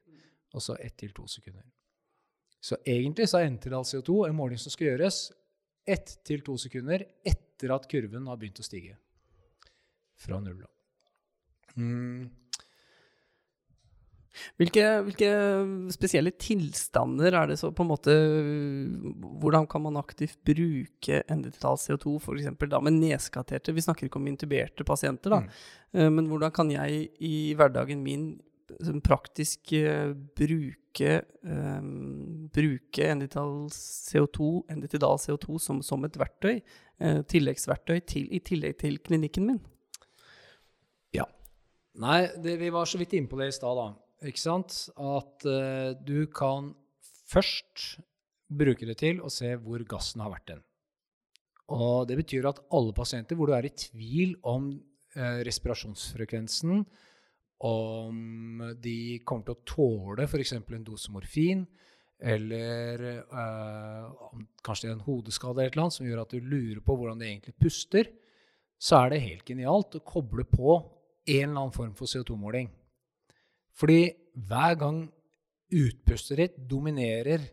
Altså 0.57 0.75
ett 0.81 0.97
til 0.99 1.13
to 1.15 1.27
sekunder. 1.29 1.63
Så 2.61 2.81
egentlig 2.81 3.29
så 3.29 3.39
er 3.39 3.47
enterdal 3.51 3.85
CO2 3.87 4.25
en 4.27 4.37
måling 4.37 4.59
som 4.61 4.73
skal 4.73 4.91
gjøres 4.91 5.23
ett 5.87 6.17
til 6.25 6.43
to 6.45 6.57
sekunder 6.61 7.05
etter 7.25 7.73
at 7.73 7.87
kurven 7.89 8.27
har 8.29 8.37
begynt 8.41 8.61
å 8.61 8.65
stige 8.65 8.97
fra 10.21 10.41
null. 10.41 10.61
Mm. 11.77 12.29
Hvilke, 14.59 14.83
hvilke, 15.05 15.29
spesielle 15.91 16.31
tilstander 16.39 17.35
er 17.35 17.49
det 17.51 17.57
så 17.59 17.71
på 17.75 17.83
en 17.83 17.89
måte 17.89 18.13
Hvordan 19.41 19.65
kan 19.69 19.83
man 19.83 19.99
aktivt 19.99 20.37
bruke 20.47 21.21
endetall 21.31 21.79
CO2, 21.81 22.15
f.eks. 22.21 22.51
da 22.71 22.79
med 22.83 22.99
neskaterte? 22.99 23.75
Vi 23.75 23.83
snakker 23.83 24.07
ikke 24.07 24.21
om 24.21 24.29
intuberte 24.31 24.87
pasienter, 24.87 25.35
da. 25.35 25.41
Mm. 25.41 25.57
Uh, 25.97 26.09
men 26.15 26.29
hvordan 26.31 26.53
kan 26.55 26.71
jeg 26.71 27.09
i 27.19 27.35
hverdagen 27.59 28.03
min 28.05 28.31
praktisk 29.03 29.73
uh, 29.75 30.13
bruke, 30.37 31.17
um, 31.43 32.47
bruke 32.55 33.09
endetall 33.11 33.65
CO2, 33.75 34.53
endetidal 34.71 35.19
CO2 35.19 35.59
som, 35.59 35.81
som, 35.83 36.07
et 36.07 36.15
verktøy, 36.19 36.61
tilleggsverktøy 37.01 37.99
til, 38.05 38.27
i 38.29 38.39
tillegg 38.45 38.77
til 38.79 38.99
klinikken 39.01 39.47
min? 39.49 39.59
Ja. 41.17 41.25
Nei, 41.99 42.29
det, 42.39 42.55
vi 42.61 42.69
var 42.71 42.87
så 42.87 43.01
vidt 43.01 43.17
inne 43.17 43.27
på 43.27 43.39
det 43.41 43.49
i 43.49 43.57
stad, 43.57 43.75
da. 43.75 43.89
Ikke 44.27 44.41
sant? 44.41 44.75
At 45.01 45.45
uh, 45.49 45.93
du 45.97 46.27
kan 46.33 46.71
først 47.31 48.01
bruke 48.51 48.85
det 48.85 48.99
til 49.01 49.21
å 49.23 49.31
se 49.31 49.53
hvor 49.63 49.81
gassen 49.87 50.21
har 50.23 50.33
vært 50.33 50.51
den. 50.53 50.63
Og 51.71 52.07
det 52.09 52.17
betyr 52.19 52.49
at 52.49 52.59
alle 52.75 52.93
pasienter 52.93 53.39
hvor 53.39 53.49
du 53.49 53.55
er 53.55 53.69
i 53.69 53.75
tvil 53.75 54.35
om 54.47 54.73
uh, 55.17 55.39
respirasjonsfrekvensen, 55.47 56.83
om 57.61 58.61
de 58.81 59.21
kommer 59.25 59.45
til 59.45 59.53
å 59.55 59.65
tåle 59.69 60.25
f.eks. 60.25 60.55
en 60.57 60.85
dose 60.85 61.13
morfin, 61.13 61.63
eller 62.21 63.03
uh, 63.33 64.33
kanskje 64.65 64.91
en 64.91 65.03
hodeskade 65.05 65.63
eller 65.63 65.79
noe 65.79 65.93
som 65.93 66.05
gjør 66.05 66.23
at 66.23 66.33
du 66.33 66.41
lurer 66.41 66.81
på 66.85 66.97
hvordan 66.97 67.21
de 67.21 67.29
egentlig 67.29 67.55
puster, 67.57 68.09
så 68.81 69.03
er 69.03 69.13
det 69.13 69.23
helt 69.25 69.47
genialt 69.47 69.97
å 69.97 70.05
koble 70.05 70.45
på 70.49 70.75
en 70.77 71.49
eller 71.49 71.57
annen 71.57 71.73
form 71.73 71.93
for 71.97 72.09
CO2-måling. 72.09 72.69
Fordi 73.77 74.11
hver 74.47 74.77
gang 74.79 75.01
utpustet 75.71 76.39
ditt 76.39 76.57
dominerer 76.69 77.43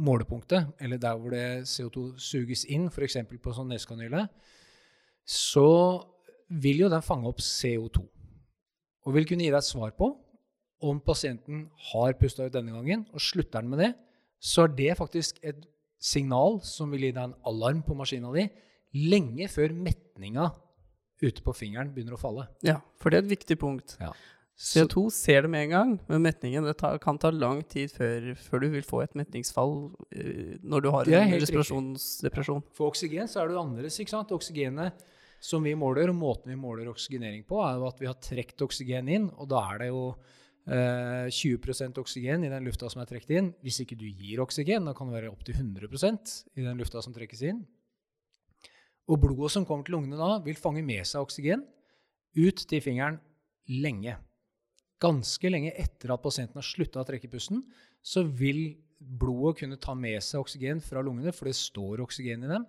målepunktet, 0.00 0.70
eller 0.80 1.00
der 1.00 1.18
hvor 1.18 1.34
det 1.34 1.68
CO2 1.68 2.06
suges 2.20 2.64
inn, 2.72 2.88
f.eks. 2.88 3.18
på 3.42 3.52
sånn 3.52 3.68
nesekanyle, 3.72 4.24
så 5.28 5.68
vil 6.50 6.86
jo 6.86 6.90
den 6.92 7.04
fange 7.04 7.28
opp 7.28 7.42
CO2. 7.44 8.02
Og 9.06 9.16
vil 9.16 9.28
kunne 9.28 9.44
gi 9.44 9.52
deg 9.52 9.60
et 9.60 9.68
svar 9.68 9.92
på 9.96 10.10
om 10.80 11.00
pasienten 11.04 11.66
har 11.90 12.16
pusta 12.16 12.46
ut 12.46 12.54
denne 12.54 12.72
gangen, 12.72 13.04
og 13.12 13.20
slutter 13.20 13.60
den 13.60 13.74
med 13.74 13.82
det, 13.84 13.90
så 14.40 14.64
er 14.64 14.74
det 14.78 14.96
faktisk 14.96 15.42
et 15.44 15.66
signal 16.00 16.62
som 16.64 16.92
vil 16.94 17.04
gi 17.04 17.12
deg 17.12 17.26
en 17.26 17.36
alarm 17.48 17.82
på 17.84 17.96
maskina 17.98 18.32
di 18.32 18.46
lenge 18.96 19.46
før 19.52 19.74
metninga 19.76 20.48
ute 21.20 21.44
på 21.44 21.52
fingeren 21.54 21.92
begynner 21.92 22.16
å 22.16 22.20
falle. 22.20 22.46
Ja, 22.64 22.78
for 22.96 23.12
det 23.12 23.20
er 23.20 23.26
et 23.26 23.34
viktig 23.36 23.58
punkt. 23.60 23.98
Ja. 24.00 24.14
CO2 24.60 25.06
ser 25.14 25.46
det 25.46 25.50
med 25.52 25.62
en 25.64 25.72
gang, 25.72 25.92
men 26.10 26.20
metningen 26.26 26.66
det 26.68 26.74
tar, 26.82 26.98
kan 27.00 27.16
ta 27.18 27.30
lang 27.32 27.62
tid 27.64 27.88
før, 27.94 28.34
før, 28.36 28.60
du 28.60 28.74
vil 28.74 28.84
få 28.84 29.00
et 29.06 29.16
metningsfall 29.16 29.72
uh, 29.88 30.50
når 30.60 30.84
du 30.84 30.90
har 30.92 31.08
en 31.16 31.32
respirasjonsdepresjon. 31.32 32.60
For 32.76 32.92
oksygen 32.92 33.30
så 33.30 33.40
er 33.40 33.48
det 33.48 33.56
annerledes. 33.56 33.96
ikke 34.02 34.12
sant? 34.12 34.34
Oksygenet 34.36 35.00
som 35.40 35.64
vi 35.64 35.72
måler, 35.78 36.12
og 36.12 36.18
måten 36.20 36.52
vi 36.52 36.58
måler 36.60 36.92
oksygenering 36.92 37.46
på, 37.48 37.62
er 37.64 37.80
jo 37.80 37.88
at 37.88 38.04
vi 38.04 38.10
har 38.10 38.20
trukket 38.20 38.66
oksygen 38.68 39.08
inn, 39.08 39.30
og 39.40 39.48
da 39.48 39.64
er 39.72 39.80
det 39.80 39.88
jo 39.88 40.04
eh, 40.68 41.32
20% 41.32 42.00
oksygen 42.02 42.44
i 42.44 42.52
den 42.52 42.68
lufta 42.68 42.92
som 42.92 43.00
er 43.00 43.08
trukket 43.08 43.32
inn. 43.38 43.52
Hvis 43.64 43.80
ikke 43.80 43.96
du 43.96 44.04
gir 44.04 44.44
oksygen, 44.44 44.84
da 44.84 44.92
kan 44.96 45.08
det 45.08 45.16
være 45.16 45.32
opptil 45.32 45.56
100% 45.56 46.36
i 46.60 46.68
den 46.68 46.76
lufta 46.76 47.00
som 47.00 47.16
trekkes 47.16 47.46
inn. 47.48 47.64
Og 49.08 49.24
blodet 49.24 49.56
som 49.56 49.64
kommer 49.64 49.88
til 49.88 49.96
lungene 49.96 50.20
da, 50.20 50.34
vil 50.44 50.60
fange 50.60 50.84
med 50.84 51.08
seg 51.08 51.24
oksygen 51.24 51.64
ut 52.36 52.68
til 52.68 52.84
fingeren 52.84 53.16
lenge 53.80 54.20
ganske 55.00 55.50
lenge 55.50 55.72
etter 55.80 56.12
at 56.12 56.22
pasienten 56.22 56.60
har 56.60 56.66
slutta 56.66 57.02
å 57.02 57.08
trekke 57.08 57.30
pusten, 57.32 57.62
så 58.02 58.24
vil 58.24 58.76
blodet 59.00 59.62
kunne 59.62 59.80
ta 59.80 59.94
med 59.96 60.20
seg 60.24 60.42
oksygen 60.42 60.82
fra 60.84 61.02
lungene, 61.04 61.32
for 61.32 61.48
det 61.48 61.56
står 61.56 62.02
oksygen 62.04 62.44
i 62.44 62.52
dem, 62.52 62.66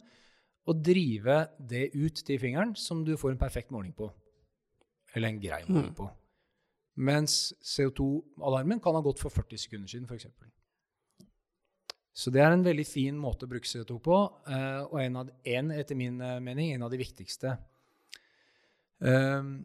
og 0.70 0.82
drive 0.86 1.38
det 1.58 1.90
ut 1.98 2.22
til 2.24 2.40
fingeren, 2.40 2.76
som 2.78 3.04
du 3.06 3.16
får 3.20 3.34
en 3.34 3.42
perfekt 3.42 3.74
måling 3.74 3.94
på. 3.98 4.08
Eller 5.16 5.34
en 5.34 5.42
grei 5.42 5.64
måling 5.68 5.92
mm. 5.92 5.98
på. 5.98 6.08
Mens 7.02 7.54
CO2-alarmen 7.66 8.80
kan 8.84 8.96
ha 8.96 9.04
gått 9.04 9.20
for 9.24 9.34
40 9.34 9.60
sekunder 9.60 9.92
siden, 9.92 10.08
f.eks. 10.08 10.28
Så 12.12 12.32
det 12.32 12.44
er 12.44 12.54
en 12.54 12.64
veldig 12.64 12.86
fin 12.86 13.18
måte 13.18 13.48
å 13.48 13.52
bruke 13.52 13.68
CO2 13.68 13.98
på, 14.04 14.18
eh, 14.52 14.82
og 14.84 14.98
en, 15.02 15.20
av, 15.24 15.32
en, 15.48 15.72
etter 15.74 15.98
min 15.98 16.20
eh, 16.22 16.40
mening 16.44 16.74
en 16.76 16.86
av 16.86 16.92
de 16.92 17.00
viktigste. 17.00 17.56
Um, 19.02 19.64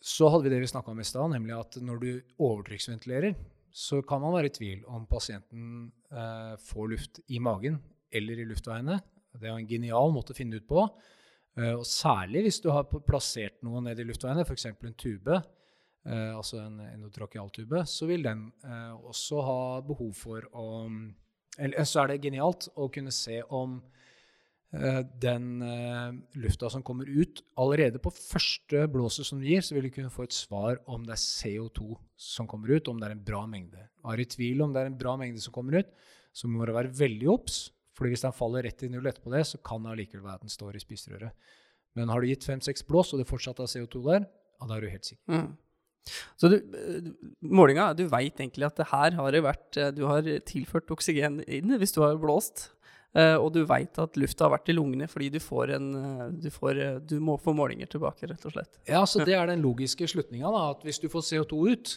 så 0.00 0.30
hadde 0.32 0.46
vi 0.46 0.54
det 0.54 0.62
vi 0.62 0.70
snakka 0.70 0.92
om 0.94 1.00
i 1.00 1.06
stad, 1.06 1.30
nemlig 1.34 1.54
at 1.58 1.76
når 1.84 2.00
du 2.00 2.10
overtrykksventilerer, 2.40 3.34
så 3.70 4.00
kan 4.02 4.22
man 4.22 4.34
være 4.34 4.50
i 4.50 4.54
tvil 4.54 4.84
om 4.90 5.04
pasienten 5.06 5.90
eh, 6.10 6.54
får 6.64 6.90
luft 6.90 7.20
i 7.28 7.38
magen 7.42 7.78
eller 8.10 8.40
i 8.40 8.46
luftveiene. 8.48 8.98
Det 9.36 9.46
er 9.46 9.54
en 9.54 9.68
genial 9.68 10.10
måte 10.14 10.34
å 10.34 10.38
finne 10.38 10.58
ut 10.58 10.66
på. 10.66 10.86
Eh, 11.58 11.74
og 11.76 11.86
særlig 11.86 12.46
hvis 12.46 12.60
du 12.64 12.70
har 12.74 12.88
plassert 12.88 13.60
noe 13.66 13.82
ned 13.84 14.00
i 14.00 14.06
luftveiene, 14.08 14.42
f.eks. 14.46 14.66
en 14.72 14.98
tube, 14.98 15.38
eh, 16.08 16.32
altså 16.34 16.62
en 16.64 16.80
endotrakealtube, 16.88 17.84
så 17.86 18.08
vil 18.10 18.26
den 18.26 18.48
eh, 18.64 18.94
også 18.96 19.44
ha 19.46 19.62
behov 19.86 20.12
for 20.18 20.48
å 20.56 20.66
Eller 21.58 21.84
så 21.84 22.02
er 22.02 22.12
det 22.12 22.22
genialt 22.24 22.70
å 22.78 22.88
kunne 22.88 23.12
se 23.12 23.42
om 23.50 23.80
den 24.70 25.62
uh, 25.66 26.12
lufta 26.38 26.68
som 26.70 26.82
kommer 26.86 27.08
ut 27.10 27.40
Allerede 27.58 27.98
på 27.98 28.12
første 28.14 28.84
blåset 28.92 29.26
som 29.26 29.40
du 29.40 29.48
gir, 29.48 29.64
så 29.66 29.74
vil 29.74 29.88
du 29.88 29.94
kunne 29.96 30.12
få 30.14 30.28
et 30.28 30.36
svar 30.36 30.78
om 30.86 31.02
det 31.06 31.16
er 31.16 31.22
CO2 31.22 31.96
som 32.14 32.46
kommer 32.46 32.76
ut, 32.76 32.88
om 32.88 33.00
det 33.00 33.08
er 33.08 33.16
en 33.16 33.24
bra 33.24 33.42
mengde. 33.50 33.82
Er 34.06 34.16
du 34.16 34.22
i 34.22 34.30
tvil 34.30 34.62
om 34.62 34.74
det 34.74 34.84
er 34.84 34.92
en 34.92 34.98
bra 35.00 35.16
mengde 35.18 35.42
som 35.42 35.54
kommer 35.56 35.80
ut, 35.80 35.90
så 36.32 36.46
må 36.46 36.62
du 36.66 36.74
være 36.76 36.92
veldig 36.94 37.30
obs. 37.32 37.70
fordi 37.98 38.14
hvis 38.14 38.22
den 38.22 38.32
faller 38.32 38.62
rett 38.64 38.82
i 38.86 38.88
null 38.88 39.04
etterpå 39.10 39.32
det, 39.34 39.42
så 39.44 39.58
kan 39.58 39.82
det 39.82 39.90
allikevel 39.90 40.22
være 40.24 40.38
at 40.38 40.44
den 40.46 40.52
står 40.52 40.76
i 40.78 40.80
spiserøret. 40.80 41.50
Men 41.98 42.08
har 42.08 42.22
du 42.22 42.30
gitt 42.30 42.46
fem-seks 42.46 42.86
blås, 42.86 43.10
og 43.12 43.20
det 43.20 43.26
fortsatt 43.28 43.58
er 43.60 43.68
CO2 43.68 44.04
der, 44.06 44.24
ja, 44.24 44.68
da 44.68 44.76
er 44.76 44.86
du 44.86 44.88
helt 44.88 45.08
sikker. 45.10 45.34
Mm. 45.34 45.50
Så 46.40 46.48
du, 46.48 46.56
eh, 46.56 47.10
målinga, 47.42 47.90
du 47.92 48.06
veit 48.08 48.38
egentlig 48.40 48.64
at 48.70 48.78
det 48.78 48.86
her 48.88 49.18
har 49.18 49.34
det 49.34 49.42
vært 49.44 49.76
Du 49.92 50.06
har 50.08 50.24
tilført 50.48 50.88
oksygen 50.88 51.42
inn 51.44 51.76
hvis 51.76 51.92
du 51.92 52.00
har 52.00 52.16
blåst. 52.16 52.70
Uh, 53.10 53.34
og 53.42 53.48
du 53.56 53.64
veit 53.66 53.96
at 53.98 54.14
lufta 54.20 54.46
har 54.46 54.52
vært 54.52 54.68
i 54.70 54.74
lungene 54.76 55.08
fordi 55.10 55.32
du, 55.34 55.40
får 55.42 55.72
en, 55.74 55.86
uh, 55.98 56.26
du, 56.30 56.46
får, 56.54 56.78
uh, 56.78 56.98
du 57.02 57.16
må 57.18 57.34
få 57.42 57.50
målinger 57.58 57.90
tilbake, 57.90 58.28
rett 58.30 58.44
og 58.46 58.54
slett. 58.54 58.78
Ja, 58.86 59.02
så 59.02 59.24
Det 59.26 59.34
er 59.34 59.50
den 59.50 59.64
logiske 59.64 60.06
slutninga. 60.12 60.52
At 60.70 60.86
hvis 60.86 61.02
du 61.02 61.08
får 61.10 61.26
CO2 61.26 61.58
ut, 61.72 61.96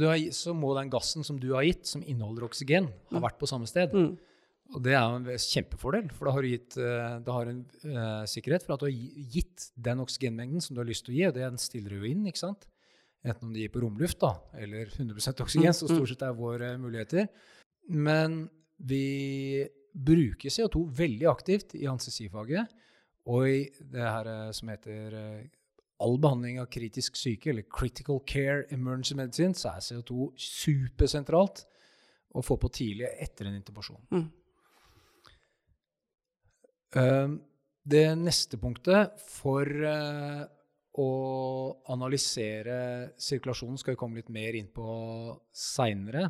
har, 0.00 0.16
så 0.36 0.54
må 0.56 0.72
den 0.78 0.88
gassen 0.92 1.24
som 1.24 1.36
du 1.40 1.50
har 1.52 1.66
gitt, 1.68 1.84
som 1.90 2.00
inneholder 2.00 2.48
oksygen, 2.48 2.88
ha 3.12 3.20
mm. 3.20 3.26
vært 3.26 3.38
på 3.40 3.50
samme 3.50 3.68
sted. 3.68 3.92
Mm. 3.92 4.16
Og 4.76 4.82
det 4.84 4.96
er 4.96 5.04
en 5.04 5.28
kjempefordel, 5.28 6.10
for 6.16 6.28
da 6.28 6.34
har 6.36 6.44
du 6.44 6.50
gitt, 6.50 6.74
da 6.76 7.36
har 7.38 7.48
en 7.48 7.62
sikkerhet 8.28 8.66
for 8.66 8.74
at 8.74 8.82
du 8.82 8.90
har 8.90 9.22
gitt 9.32 9.70
den 9.80 10.02
oksygenmengden 10.04 10.60
som 10.60 10.76
du 10.76 10.82
har 10.82 10.88
lyst 10.90 11.06
til 11.06 11.14
å 11.14 11.16
gi, 11.16 11.22
og 11.30 11.38
den 11.38 11.56
stiller 11.60 11.94
du 11.94 12.02
jo 12.02 12.10
inn. 12.10 12.26
ikke 12.28 12.42
sant? 12.42 12.68
Enten 13.24 13.48
om 13.48 13.54
du 13.54 13.62
gir 13.62 13.72
på 13.72 13.80
romluft 13.80 14.20
da, 14.20 14.34
eller 14.60 14.92
100 14.92 15.40
oksygen, 15.40 15.72
så 15.72 15.88
som 15.88 15.96
stort 15.96 16.12
sett 16.12 16.26
er 16.26 16.36
våre 16.36 16.74
muligheter. 16.80 17.32
Men 17.88 18.42
vi 18.76 19.64
bruker 19.98 20.52
CO2 20.52 20.84
veldig 20.98 21.26
aktivt 21.30 21.74
i 21.78 21.88
anestesifaget 21.90 22.76
og 23.28 23.48
i 23.48 23.62
det 23.92 24.04
her 24.04 24.30
eh, 24.32 24.50
som 24.56 24.70
heter 24.72 25.16
eh, 25.18 25.46
all 26.04 26.18
behandling 26.22 26.60
av 26.62 26.70
kritisk 26.72 27.18
syke, 27.18 27.50
eller 27.50 27.66
critical 27.68 28.20
care 28.26 28.64
emergency 28.74 29.16
medicine, 29.18 29.56
så 29.58 29.74
er 29.74 29.84
CO2 29.84 30.30
supersentralt 30.38 31.64
å 32.38 32.44
få 32.44 32.58
på 32.60 32.70
tidlig 32.72 33.08
etter 33.18 33.48
en 33.48 33.56
intubasjon. 33.58 34.04
Mm. 34.14 34.28
Uh, 36.96 37.34
det 37.88 38.06
neste 38.16 38.60
punktet 38.60 39.18
for 39.20 39.66
uh, 39.66 40.44
å 40.98 41.10
analysere 41.92 42.78
sirkulasjonen 43.20 43.80
skal 43.80 43.96
vi 43.96 44.00
komme 44.00 44.20
litt 44.20 44.30
mer 44.32 44.56
inn 44.56 44.70
på 44.72 44.86
seinere. 45.52 46.28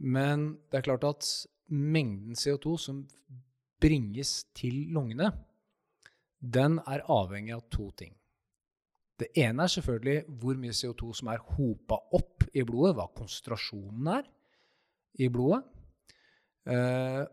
Men 0.00 0.50
det 0.70 0.80
er 0.80 0.88
klart 0.88 1.06
at 1.06 1.28
mengden 1.68 2.36
CO2 2.38 2.76
som 2.80 3.02
bringes 3.80 4.42
til 4.56 4.88
lungene, 4.94 5.30
den 6.38 6.78
er 6.86 7.04
avhengig 7.10 7.54
av 7.56 7.64
to 7.72 7.90
ting. 7.98 8.14
Det 9.18 9.32
ene 9.42 9.64
er 9.64 9.72
selvfølgelig 9.72 10.36
hvor 10.38 10.58
mye 10.60 10.76
CO2 10.76 11.10
som 11.20 11.30
er 11.32 11.42
hopa 11.56 11.98
opp 12.14 12.46
i 12.54 12.62
blodet, 12.66 12.94
hva 12.94 13.08
konsentrasjonen 13.16 14.10
er 14.14 14.28
i 15.18 15.28
blodet. 15.32 15.64
Eh, 16.68 17.24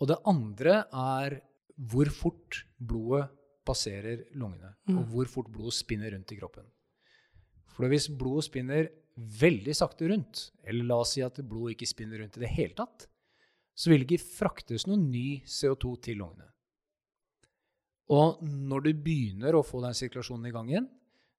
og 0.00 0.08
det 0.10 0.22
andre 0.30 0.78
er 0.88 1.38
hvor 1.74 2.08
fort 2.14 2.62
blodet 2.78 3.26
passerer 3.64 4.24
lungene, 4.36 4.74
mm. 4.88 4.96
og 4.98 5.12
hvor 5.12 5.30
fort 5.30 5.50
blodet 5.52 5.76
spinner 5.76 6.12
rundt 6.14 6.32
i 6.32 6.38
kroppen. 6.38 6.66
For 7.74 7.90
hvis 7.90 8.08
blodet 8.12 8.46
spinner 8.48 8.88
veldig 9.14 9.74
sakte 9.76 10.08
rundt, 10.10 10.48
eller 10.64 10.88
la 10.88 11.00
oss 11.02 11.14
si 11.16 11.22
at 11.24 11.40
blodet 11.44 11.74
ikke 11.74 11.90
spinner 11.90 12.22
rundt 12.22 12.38
i 12.38 12.44
det 12.44 12.52
hele 12.54 12.76
tatt, 12.78 13.06
så 13.74 13.90
vil 13.90 14.04
det 14.04 14.16
ikke 14.16 14.34
fraktes 14.38 14.86
noe 14.86 15.00
ny 15.00 15.42
CO2 15.46 15.94
til 16.06 16.20
lungene. 16.22 16.48
Og 18.14 18.42
når 18.44 18.84
du 18.84 18.90
begynner 19.06 19.56
å 19.56 19.64
få 19.64 19.80
den 19.84 19.96
sirkulasjonen 19.96 20.50
i 20.50 20.52
gang 20.54 20.70
igjen, 20.70 20.88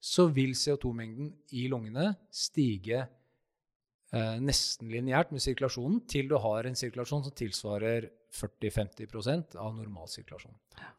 så 0.01 0.27
vil 0.33 0.53
CO2-mengden 0.57 1.31
i 1.57 1.65
lungene 1.71 2.11
stige 2.33 3.05
eh, 3.05 4.35
nesten 4.41 4.91
lineært 4.91 5.31
med 5.33 5.43
sirkulasjonen 5.45 6.03
til 6.09 6.29
du 6.29 6.37
har 6.41 6.67
en 6.67 6.77
sirkulasjon 6.77 7.25
som 7.25 7.35
tilsvarer 7.37 8.09
40-50% 8.35 9.57
av 9.61 9.73
normalsirkulasjonen. 9.77 10.59
Ja. 10.81 10.91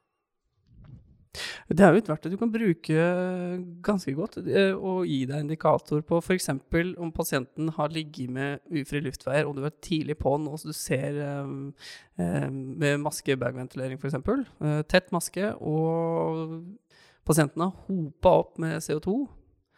Det 1.68 1.84
er 1.84 1.92
jo 1.92 2.00
et 2.00 2.10
verktøy 2.10 2.32
du 2.32 2.38
kan 2.40 2.52
bruke 2.52 3.06
ganske 3.84 4.14
godt 4.16 4.38
eh, 4.44 4.72
og 4.74 5.06
gi 5.08 5.22
deg 5.28 5.44
indikator 5.44 6.02
på 6.06 6.20
f.eks. 6.22 6.50
om 6.52 7.12
pasienten 7.14 7.70
har 7.76 7.94
ligget 7.94 8.32
med 8.32 8.64
ufrie 8.70 9.04
luftveier, 9.04 9.46
og 9.46 9.56
du 9.58 9.64
er 9.66 9.74
tidlig 9.84 10.18
på 10.20 10.36
den, 10.36 10.48
og 10.50 10.60
du 10.64 10.74
ser 10.76 11.18
um, 11.44 11.72
med 12.16 13.00
maske-bagventilering 13.04 14.00
f.eks. 14.00 14.18
Uh, 14.26 14.82
tett 14.88 15.12
maske, 15.14 15.52
og 15.60 16.60
pasienten 17.26 17.66
har 17.66 17.74
hopa 17.88 18.36
opp 18.42 18.56
med 18.62 18.78
CO2. 18.84 19.18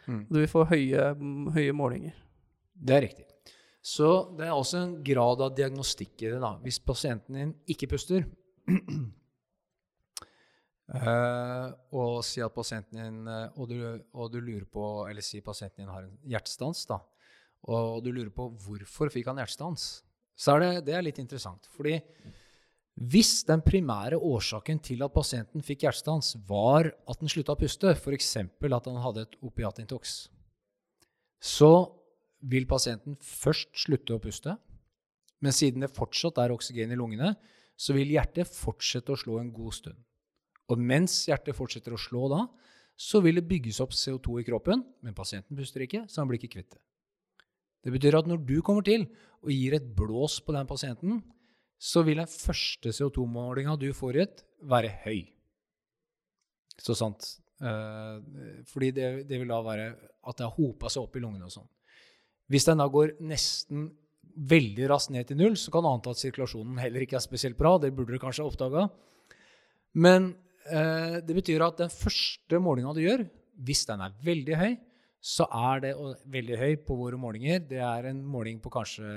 Mm. 0.08 0.22
Du 0.28 0.38
vil 0.40 0.50
få 0.50 0.64
høye, 0.68 1.12
høye 1.56 1.74
målinger. 1.76 2.16
Det 2.78 2.96
er 2.96 3.04
riktig. 3.08 3.26
Så 3.84 4.08
det 4.36 4.48
er 4.48 4.56
også 4.56 4.82
en 4.82 4.96
grad 5.04 5.40
av 5.44 5.54
diagnostikk 5.56 6.24
i 6.24 6.32
det. 6.32 6.40
da. 6.42 6.56
Hvis 6.62 6.80
pasienten 6.84 7.38
din 7.38 7.54
ikke 7.70 7.88
puster, 7.94 8.26
Uh, 10.88 11.68
og 11.92 12.22
si 12.24 12.40
at 12.40 12.54
pasienten 12.54 12.96
din 12.96 13.26
uh, 13.28 13.50
og, 13.60 13.66
du, 13.68 13.76
og, 14.16 14.30
du, 14.32 14.38
lurer 14.40 14.64
på 14.64 14.84
Eller 15.04 15.20
si 15.20 15.42
pasienten 15.44 15.82
din 15.82 15.90
har 15.92 16.06
en 16.06 16.14
hjertestans, 16.24 16.86
da. 16.88 16.96
Og 17.68 18.00
du 18.00 18.08
lurer 18.08 18.32
på 18.32 18.46
hvorfor 18.64 19.12
fikk 19.12 19.28
han 19.28 19.42
hjertestans. 19.42 19.88
Så 20.38 20.54
er 20.54 20.62
det, 20.62 20.70
det 20.86 20.94
er 20.96 21.04
litt 21.04 21.20
interessant. 21.20 21.68
Fordi 21.74 21.98
hvis 22.98 23.44
den 23.46 23.60
primære 23.62 24.16
årsaken 24.16 24.80
til 24.82 25.04
at 25.04 25.12
pasienten 25.14 25.62
fikk 25.62 25.84
hjertestans, 25.84 26.32
var 26.48 26.88
at 26.88 27.20
den 27.20 27.30
slutta 27.30 27.54
å 27.54 27.60
puste, 27.60 27.92
f.eks. 27.92 28.32
at 28.40 28.88
han 28.88 29.02
hadde 29.04 29.26
et 29.26 29.36
opiatintox, 29.44 30.16
så 31.38 31.72
vil 32.40 32.66
pasienten 32.70 33.18
først 33.22 33.70
slutte 33.84 34.16
å 34.16 34.22
puste. 34.22 34.56
Men 35.38 35.54
siden 35.54 35.84
det 35.84 35.94
fortsatt 35.94 36.40
er 36.42 36.54
oksygen 36.54 36.90
i 36.94 36.98
lungene, 36.98 37.36
så 37.78 37.94
vil 37.94 38.10
hjertet 38.10 38.50
fortsette 38.50 39.14
å 39.14 39.20
slå 39.20 39.38
en 39.38 39.52
god 39.54 39.76
stund. 39.76 39.98
Og 40.68 40.80
mens 40.80 41.22
hjertet 41.28 41.56
fortsetter 41.56 41.94
å 41.94 42.00
slå 42.00 42.28
da, 42.32 42.42
så 42.98 43.22
vil 43.22 43.38
det 43.38 43.46
bygges 43.48 43.78
opp 43.84 43.94
CO2 43.94 44.40
i 44.42 44.46
kroppen, 44.46 44.82
men 45.06 45.16
pasienten 45.16 45.56
puster 45.56 45.84
ikke, 45.84 46.04
så 46.10 46.22
han 46.22 46.30
blir 46.30 46.40
ikke 46.40 46.56
kvitt 46.56 46.72
det. 46.74 46.80
Det 47.86 47.94
betyr 47.94 48.18
at 48.18 48.28
når 48.28 48.42
du 48.42 48.56
kommer 48.66 48.84
til 48.84 49.06
og 49.44 49.52
gir 49.54 49.76
et 49.76 49.86
blås 49.96 50.40
på 50.42 50.54
den 50.56 50.66
pasienten, 50.68 51.20
så 51.78 52.02
vil 52.02 52.18
den 52.18 52.30
første 52.30 52.90
CO2-målinga 52.90 53.76
du 53.78 53.92
får 53.94 54.18
ut, 54.18 54.42
være 54.66 54.90
høy. 55.04 55.20
Så 56.82 56.96
sant. 56.98 57.36
Eh, 57.62 58.18
fordi 58.70 58.90
det, 58.94 59.06
det, 59.30 59.38
vil 59.38 59.50
da 59.50 59.60
være 59.62 59.86
at 59.94 60.38
det 60.38 60.46
har 60.46 60.58
hopa 60.58 60.90
seg 60.90 61.06
opp 61.06 61.16
i 61.18 61.22
lungene 61.22 61.46
og 61.46 61.54
sånn. 61.54 61.70
Hvis 62.50 62.66
den 62.66 62.82
da 62.82 62.88
går 62.90 63.14
nesten 63.22 63.88
veldig 64.38 64.90
raskt 64.90 65.12
ned 65.14 65.28
til 65.28 65.38
null, 65.38 65.56
så 65.58 65.72
kan 65.74 65.86
du 65.86 65.90
anta 65.90 66.14
at 66.14 66.20
sirkulasjonen 66.20 66.78
heller 66.82 67.04
ikke 67.04 67.18
er 67.18 67.24
spesielt 67.24 67.58
bra. 67.58 67.76
Det 67.78 67.92
burde 67.94 68.14
du 68.14 68.22
kanskje 68.22 68.44
ha 68.44 68.50
oppdaga. 68.50 68.88
Men 69.98 70.32
det 70.68 71.34
betyr 71.36 71.64
at 71.64 71.80
den 71.80 71.92
første 71.92 72.60
målinga 72.62 72.92
du 72.96 73.02
gjør, 73.02 73.24
hvis 73.64 73.86
den 73.88 74.02
er 74.04 74.14
veldig 74.24 74.58
høy, 74.60 74.76
så 75.18 75.48
er 75.50 75.80
det 75.82 75.94
veldig 76.30 76.58
høy 76.60 76.76
på 76.86 76.96
våre 76.98 77.18
målinger. 77.18 77.64
Det 77.66 77.80
er 77.82 78.10
en 78.10 78.20
måling 78.22 78.60
på 78.62 78.70
kanskje 78.72 79.08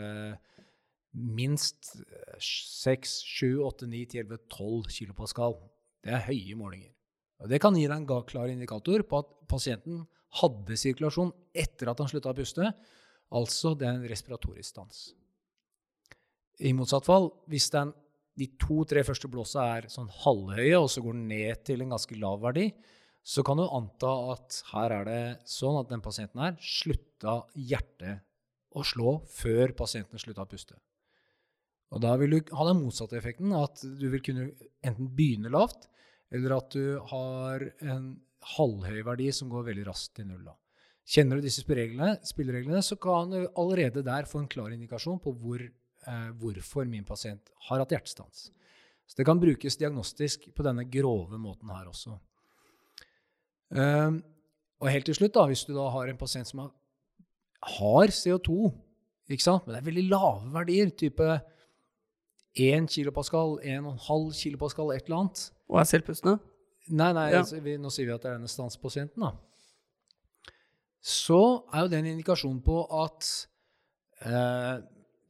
minst 1.11 1.91
6, 2.41 3.13
7, 3.27 3.61
8, 3.67 3.89
9, 3.91 4.05
10, 4.15 4.23
11, 4.25 4.41
12 4.49 4.89
kilopascal. 4.95 5.57
Det 6.01 6.15
er 6.15 6.25
høye 6.25 6.57
målinger. 6.57 6.89
Og 7.41 7.49
det 7.49 7.61
kan 7.61 7.77
gi 7.77 7.87
deg 7.89 8.01
en 8.01 8.25
klar 8.29 8.49
indikator 8.49 9.03
på 9.05 9.21
at 9.21 9.31
pasienten 9.49 10.03
hadde 10.41 10.77
sirkulasjon 10.79 11.33
etter 11.57 11.91
at 11.91 12.01
han 12.01 12.09
slutta 12.09 12.31
å 12.31 12.37
puste. 12.37 12.69
Altså 13.31 13.73
det 13.77 13.87
er 13.87 13.97
en 13.97 14.09
respiratorisk 14.09 14.73
stans. 14.73 15.09
I 16.61 16.73
motsatt 16.77 17.07
fall, 17.07 17.31
hvis 17.49 17.69
den, 17.73 17.93
de 18.39 18.47
to-tre 18.61 19.03
første 19.05 19.29
blåsa 19.31 19.65
er 19.77 19.87
sånn 19.91 20.09
halvhøye, 20.23 20.77
og 20.79 20.89
så 20.91 21.03
går 21.03 21.17
den 21.17 21.29
ned 21.31 21.63
til 21.67 21.83
en 21.83 21.93
ganske 21.95 22.17
lav 22.19 22.39
verdi, 22.43 22.69
så 23.21 23.43
kan 23.45 23.59
du 23.59 23.67
anta 23.67 24.11
at 24.33 24.61
her 24.71 24.95
er 24.95 25.09
det 25.09 25.23
sånn 25.49 25.77
at 25.81 25.91
den 25.91 26.01
pasienten 26.01 26.41
her 26.41 26.55
slutta 26.57 27.41
hjertet 27.53 28.23
å 28.71 28.85
slå 28.87 29.19
før 29.29 29.75
pasienten 29.77 30.21
slutta 30.21 30.45
å 30.45 30.49
puste. 30.49 30.79
Og 31.91 32.01
da 32.01 32.15
vil 32.17 32.37
du 32.37 32.53
ha 32.55 32.65
den 32.69 32.79
motsatte 32.79 33.17
effekten, 33.19 33.51
at 33.53 33.83
du 33.83 34.07
vil 34.13 34.23
kunne 34.23 34.47
enten 34.79 35.11
begynne 35.11 35.51
lavt, 35.51 35.89
eller 36.31 36.55
at 36.55 36.71
du 36.71 36.95
har 37.11 37.67
en 37.83 38.13
halvhøy 38.55 39.03
verdi 39.05 39.27
som 39.35 39.51
går 39.51 39.67
veldig 39.67 39.85
raskt 39.89 40.15
til 40.17 40.29
null. 40.29 40.47
Kjenner 41.11 41.37
du 41.37 41.45
disse 41.45 41.63
spillereglene, 41.65 42.81
så 42.85 42.95
kan 43.01 43.33
du 43.33 43.41
allerede 43.59 44.05
der 44.07 44.29
få 44.29 44.41
en 44.41 44.49
klar 44.51 44.71
indikasjon 44.71 45.19
på 45.21 45.33
hvor, 45.41 45.65
eh, 46.07 46.29
hvorfor 46.41 46.87
min 46.89 47.05
pasient 47.07 47.51
har 47.67 47.83
hatt 47.83 47.93
hjertestans. 47.93 48.49
Så 49.07 49.17
det 49.19 49.27
kan 49.27 49.41
brukes 49.41 49.77
diagnostisk 49.77 50.47
på 50.55 50.65
denne 50.65 50.85
grove 50.87 51.39
måten 51.41 51.71
her 51.73 51.89
også. 51.91 52.15
Eh, 53.75 54.19
og 54.81 54.89
helt 54.89 55.05
til 55.05 55.17
slutt, 55.17 55.35
da, 55.35 55.45
hvis 55.49 55.65
du 55.67 55.73
da 55.75 55.89
har 55.93 56.09
en 56.09 56.19
pasient 56.19 56.49
som 56.49 56.63
har, 56.63 56.71
har 57.77 58.13
CO2, 58.15 58.71
ikke 59.31 59.45
sant? 59.45 59.65
men 59.65 59.75
det 59.75 59.81
er 59.81 59.89
veldig 59.89 60.07
lave 60.09 60.53
verdier, 60.55 60.93
type 60.97 61.27
1 62.57 62.87
kilopascal, 62.91 63.59
1,5 63.63 64.31
kilopascal, 64.35 64.91
et 64.91 65.05
eller 65.05 65.21
annet 65.21 65.43
Og 65.69 65.79
er 65.79 65.87
selvpustende? 65.87 66.39
Nei, 66.91 67.11
nei, 67.15 67.29
ja. 67.31 67.43
vi, 67.63 67.77
nå 67.79 67.91
sier 67.93 68.09
vi 68.09 68.15
at 68.15 68.23
det 68.23 68.31
er 68.31 68.39
denne 68.39 68.51
stanspasienten, 68.51 69.23
da. 69.23 69.35
Så 71.01 71.39
er 71.71 71.85
jo 71.85 71.91
det 71.91 72.01
en 72.01 72.09
indikasjon 72.11 72.59
på 72.65 72.81
at 73.01 73.29
eh, 74.25 74.81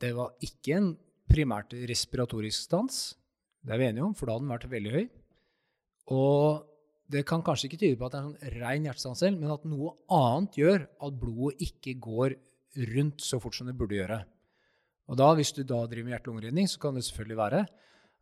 det 0.02 0.12
var 0.18 0.36
ikke 0.44 0.78
en 0.78 0.92
primært 1.32 1.74
respiratorisk 1.90 2.68
stans. 2.68 3.02
Det 3.62 3.76
er 3.76 3.82
vi 3.82 3.88
enige 3.92 4.06
om, 4.08 4.16
for 4.18 4.28
da 4.28 4.36
hadde 4.36 4.48
den 4.48 4.54
vært 4.56 4.72
veldig 4.72 4.94
høy. 4.96 5.06
Og 6.12 6.68
det 7.12 7.26
kan 7.28 7.44
kanskje 7.46 7.70
ikke 7.70 7.82
tyde 7.82 8.00
på 8.00 8.08
at 8.08 8.16
det 8.16 8.22
er 8.22 8.28
en 8.30 8.54
ren 8.56 8.64
rein 8.64 8.88
hjertestans 8.88 9.22
selv, 9.22 9.40
men 9.40 9.54
at 9.54 9.68
noe 9.68 9.94
annet 10.16 10.58
gjør 10.58 10.86
at 10.88 11.20
blodet 11.22 11.66
ikke 11.68 11.98
går 12.02 12.38
rundt 12.96 13.24
så 13.24 13.40
fort 13.44 13.58
som 13.58 13.68
det 13.68 13.76
burde 13.78 14.00
gjøre. 14.00 14.22
Og 15.12 15.18
da, 15.20 15.34
Hvis 15.36 15.52
du 15.52 15.64
da 15.64 15.84
driver 15.92 16.08
med 16.08 16.16
hjerte-lungeredning, 16.16 16.70
så 16.72 16.80
kan 16.80 16.96
det 16.96 17.04
selvfølgelig 17.04 17.38
være 17.38 17.66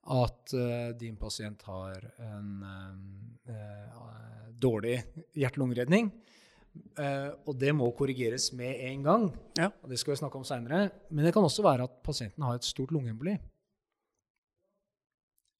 at 0.10 0.54
uh, 0.58 0.90
din 0.98 1.18
pasient 1.22 1.62
har 1.68 2.02
en 2.24 2.64
uh, 2.66 3.54
uh, 3.54 4.48
dårlig 4.58 4.98
hjerte-lungeredning. 5.38 6.10
Og 7.48 7.54
det 7.56 7.72
må 7.76 7.88
korrigeres 7.96 8.50
med 8.56 8.82
en 8.90 9.06
gang. 9.06 9.24
Ja. 9.58 9.70
og 9.84 9.90
Det 9.90 10.00
skal 10.00 10.14
vi 10.14 10.20
snakke 10.20 10.40
om 10.40 10.44
seinere. 10.48 10.90
Men 11.10 11.26
det 11.26 11.34
kan 11.34 11.46
også 11.46 11.64
være 11.64 11.88
at 11.88 12.02
pasienten 12.04 12.44
har 12.44 12.60
et 12.60 12.68
stort 12.68 12.92
lungeemboli. 12.92 13.38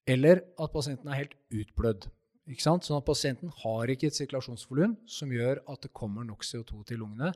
Eller 0.10 0.42
at 0.60 0.74
pasienten 0.74 1.10
er 1.10 1.22
helt 1.22 1.36
utblødd. 1.54 2.10
Ikke 2.50 2.66
sant? 2.66 2.86
Sånn 2.88 2.98
at 2.98 3.08
pasienten 3.08 3.52
har 3.62 3.92
ikke 3.94 4.10
et 4.10 4.18
sirkulasjonsvolum 4.18 4.96
som 5.10 5.34
gjør 5.34 5.62
at 5.70 5.84
det 5.86 5.92
kommer 5.94 6.26
nok 6.26 6.46
CO2 6.48 6.82
til 6.90 7.04
lungene. 7.04 7.34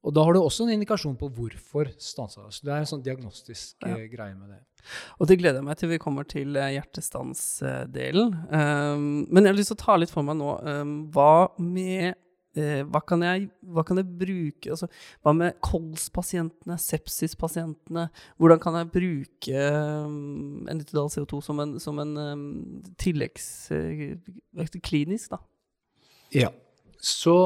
Og 0.00 0.14
da 0.16 0.24
har 0.24 0.32
du 0.32 0.40
også 0.40 0.64
en 0.64 0.74
indikasjon 0.74 1.16
på 1.20 1.28
hvorfor 1.36 1.90
stansa 2.00 2.46
det. 2.46 2.54
Så 2.56 2.64
det 2.64 2.72
er 2.72 2.82
en 2.82 2.88
sånn 2.88 3.04
diagnostisk 3.04 3.84
ja. 3.84 3.96
Eh, 3.96 4.06
greie 4.12 4.36
med 4.36 4.52
det. 4.52 4.60
Og 5.20 5.28
det 5.28 5.36
gleder 5.40 5.60
jeg 5.60 5.66
meg 5.66 5.80
til 5.80 5.92
vi 5.92 6.00
kommer 6.00 6.28
til 6.28 6.56
uh, 6.56 6.70
hjertestansdelen. 6.72 8.32
Um, 8.48 9.08
men 9.28 9.44
jeg 9.44 9.52
har 9.52 9.58
lyst 9.58 9.72
til 9.74 9.76
å 9.76 9.84
ta 9.84 9.98
litt 10.00 10.12
for 10.12 10.24
meg 10.24 10.38
nå. 10.40 10.54
Um, 10.64 10.94
hva 11.12 11.50
med 11.60 12.16
uh, 12.58 12.82
hva, 12.90 13.02
kan 13.06 13.24
jeg, 13.26 13.48
hva, 13.62 13.84
kan 13.86 14.00
jeg, 14.00 14.08
bruke 14.20 14.72
altså, 14.74 14.88
Hva 15.22 15.34
med 15.36 15.58
kolspasientene, 15.64 16.78
sepsispasientene? 16.80 18.08
Hvordan 18.40 18.62
kan 18.62 18.78
jeg 18.80 18.90
bruke 18.94 19.64
um, 20.04 20.66
en 20.70 20.82
literdal 20.82 21.12
CO2 21.14 21.42
som 21.46 21.62
en, 21.64 21.78
som 21.82 22.02
en 22.02 22.16
um, 22.18 22.44
tilleggs 23.00 23.48
uh, 23.74 24.76
klinisk, 24.82 25.34
da? 25.34 25.42
Ja. 26.34 26.52
Så 27.00 27.36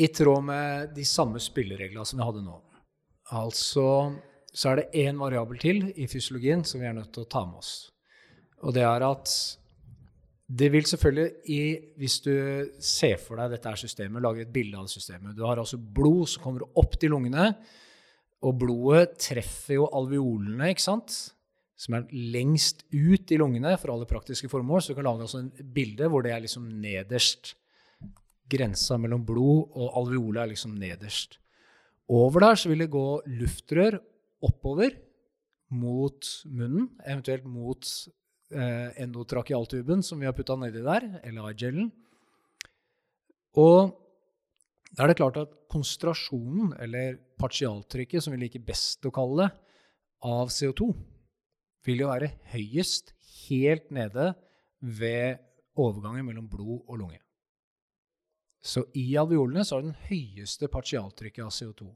i 0.00 0.08
tråd 0.08 0.42
med 0.46 0.94
de 0.96 1.04
samme 1.04 1.42
spillereglene 1.42 2.06
som 2.08 2.18
vi 2.18 2.26
hadde 2.26 2.42
nå. 2.46 2.56
Altså 3.36 3.86
så 4.52 4.72
er 4.72 4.80
det 4.80 5.06
én 5.06 5.18
variabel 5.20 5.58
til 5.62 5.84
i 5.94 6.08
fysiologien 6.10 6.64
som 6.66 6.82
vi 6.82 6.88
er 6.88 6.96
nødt 6.96 7.12
til 7.14 7.24
å 7.24 7.30
ta 7.30 7.44
med 7.46 7.60
oss. 7.60 7.90
Og 8.66 8.74
det 8.74 8.82
er 8.84 9.04
at 9.06 9.30
det 10.50 10.70
vil 10.72 10.86
selvfølgelig, 10.88 11.26
i, 11.54 11.60
hvis 12.00 12.16
du 12.24 12.32
ser 12.82 13.20
for 13.22 13.38
deg 13.38 13.52
dette 13.54 13.74
systemet, 13.78 14.22
lage 14.24 14.42
et 14.42 14.52
bilde 14.52 14.78
av 14.78 14.88
det 14.88 14.94
systemet 14.96 15.36
Du 15.36 15.44
har 15.46 15.60
altså 15.62 15.78
blod 15.78 16.26
som 16.32 16.42
kommer 16.42 16.64
opp 16.80 16.96
til 16.98 17.14
lungene, 17.14 17.52
og 18.42 18.56
blodet 18.58 19.18
treffer 19.20 19.76
jo 19.76 19.90
alveolene, 19.94 20.72
ikke 20.72 20.88
sant? 20.88 21.20
som 21.80 21.96
er 21.96 22.10
lengst 22.12 22.82
ut 22.92 23.30
i 23.32 23.38
lungene 23.40 23.72
for 23.80 23.94
alle 23.94 24.08
praktiske 24.08 24.50
formål. 24.52 24.82
Så 24.82 24.92
du 24.92 24.98
kan 24.98 25.06
lage 25.08 25.24
altså 25.24 25.38
en 25.40 25.70
bilde 25.72 26.10
hvor 26.12 26.24
det 26.24 26.34
er 26.34 26.42
liksom 26.44 26.66
nederst 26.82 27.54
grensa 28.50 28.98
mellom 29.00 29.22
blod 29.24 29.70
og 29.78 29.94
alveole 30.02 30.42
er 30.42 30.50
liksom 30.52 30.74
nederst. 30.76 31.38
Over 32.10 32.44
der 32.44 32.58
så 32.60 32.68
vil 32.68 32.84
det 32.84 32.90
gå 32.92 33.06
luftrør 33.38 33.96
oppover 34.44 34.96
mot 35.70 36.26
munnen, 36.50 36.90
eventuelt 37.06 37.46
mot 37.46 37.86
eh, 38.50 39.02
endotrakealtuben 39.02 40.02
som 40.06 40.20
vi 40.20 40.28
har 40.28 40.36
putta 40.36 40.56
nedi 40.58 40.82
der, 40.84 41.06
eller 41.24 41.56
gelen. 41.58 41.90
Og 43.58 43.94
da 44.90 45.04
er 45.04 45.12
det 45.12 45.20
klart 45.20 45.38
at 45.38 45.54
konsentrasjonen, 45.70 46.74
eller 46.82 47.18
partialtrykket, 47.38 48.24
som 48.24 48.34
vi 48.34 48.42
liker 48.42 48.64
best 48.66 49.06
å 49.06 49.14
kalle 49.14 49.46
det, 49.46 49.50
av 50.26 50.50
CO2, 50.52 50.90
vil 51.86 52.02
jo 52.02 52.10
være 52.10 52.34
høyest 52.52 53.14
helt 53.46 53.88
nede 53.94 54.32
ved 54.80 55.40
overgangen 55.80 56.26
mellom 56.26 56.48
blod 56.50 56.82
og 56.82 56.98
lunge. 56.98 57.20
Så 58.60 58.84
i 58.98 59.14
alveolene 59.16 59.64
så 59.64 59.78
har 59.78 59.86
den 59.86 59.96
høyeste 60.10 60.68
partialtrykket 60.68 61.46
av 61.46 61.54
CO2. 61.54 61.88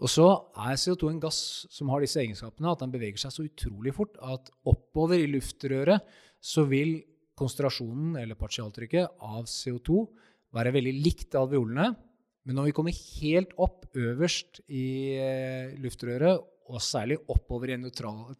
Og 0.00 0.10
så 0.10 0.26
er 0.64 0.78
CO2 0.80 1.10
en 1.10 1.20
gass 1.22 1.40
som 1.70 1.90
har 1.92 2.02
disse 2.02 2.20
egenskapene 2.22 2.72
at 2.72 2.80
den 2.82 2.92
beveger 2.94 3.20
seg 3.20 3.34
så 3.34 3.44
utrolig 3.46 3.92
fort 3.94 4.16
at 4.24 4.48
oppover 4.68 5.20
i 5.20 5.28
luftrøret 5.30 6.00
så 6.42 6.64
vil 6.70 6.96
konsentrasjonen 7.38 8.16
eller 8.20 8.38
partialtrykket 8.38 9.20
av 9.22 9.44
CO2 9.50 10.00
være 10.56 10.72
veldig 10.74 10.94
likt 11.04 11.36
alveolene. 11.38 11.92
Men 12.42 12.58
når 12.58 12.68
vi 12.68 12.74
kommer 12.76 12.96
helt 13.20 13.52
opp 13.60 13.86
øverst 13.94 14.62
i 14.66 14.86
eh, 15.20 15.76
luftrøret, 15.80 16.42
og 16.72 16.82
særlig 16.82 17.18
oppover 17.30 17.72
i 17.74 17.76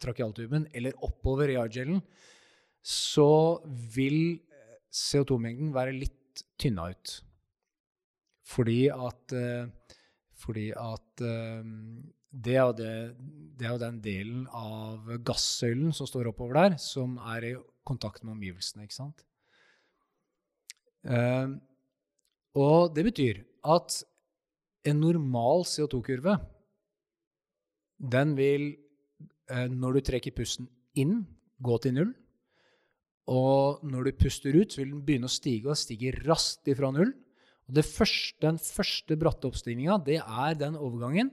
trakealtuben 0.01 0.67
eller 0.73 0.95
oppover 1.05 1.51
i 1.51 1.59
argelen, 1.59 1.99
så 2.83 3.61
vil 3.95 4.39
eh, 4.39 4.77
CO2-mengden 4.89 5.73
være 5.75 5.95
litt 5.95 6.43
tynna 6.59 6.89
ut. 6.93 7.17
Fordi 8.43 8.87
at, 8.91 9.33
uh, 9.33 9.95
fordi 10.43 10.69
at 10.75 11.23
uh, 11.23 11.63
det, 12.31 12.55
er 12.59 12.71
det, 12.77 12.93
det, 13.57 13.67
er 13.67 13.75
jo 13.75 13.81
den 13.81 13.99
delen 14.03 14.47
av 14.53 15.11
gassøylen 15.25 15.93
som 15.95 16.09
står 16.09 16.31
oppover 16.31 16.59
der, 16.59 16.77
som 16.81 17.17
er 17.35 17.49
i 17.49 17.53
kontakt 17.87 18.23
med 18.23 18.35
omgivelsene. 18.37 18.87
ikke 18.87 18.99
sant? 18.99 19.25
Uh, 21.03 21.59
og 22.59 22.93
det 22.95 23.07
betyr 23.09 23.43
at 23.65 24.01
en 24.87 24.99
normal 24.99 25.63
CO2-kurve, 25.67 26.35
den 28.03 28.33
vil, 28.35 28.65
når 29.47 29.95
du 29.95 30.01
trekker 30.03 30.35
pusten 30.35 30.67
inn, 30.99 31.21
gå 31.63 31.77
til 31.81 31.95
null. 31.95 32.11
Og 33.31 33.83
når 33.87 34.09
du 34.09 34.17
puster 34.19 34.55
ut, 34.55 34.73
så 34.73 34.81
vil 34.81 34.91
den 34.91 35.03
begynne 35.05 35.29
å 35.29 35.31
stige, 35.31 35.71
og 35.71 35.79
stiger 35.79 36.19
raskt 36.27 36.67
ifra 36.71 36.91
null. 36.91 37.13
Og 37.69 37.79
første, 37.87 38.37
den 38.43 38.59
første 38.59 39.17
bratte 39.19 39.47
oppstigninga, 39.47 39.97
det 40.03 40.19
er 40.19 40.57
den 40.59 40.75
overgangen 40.75 41.31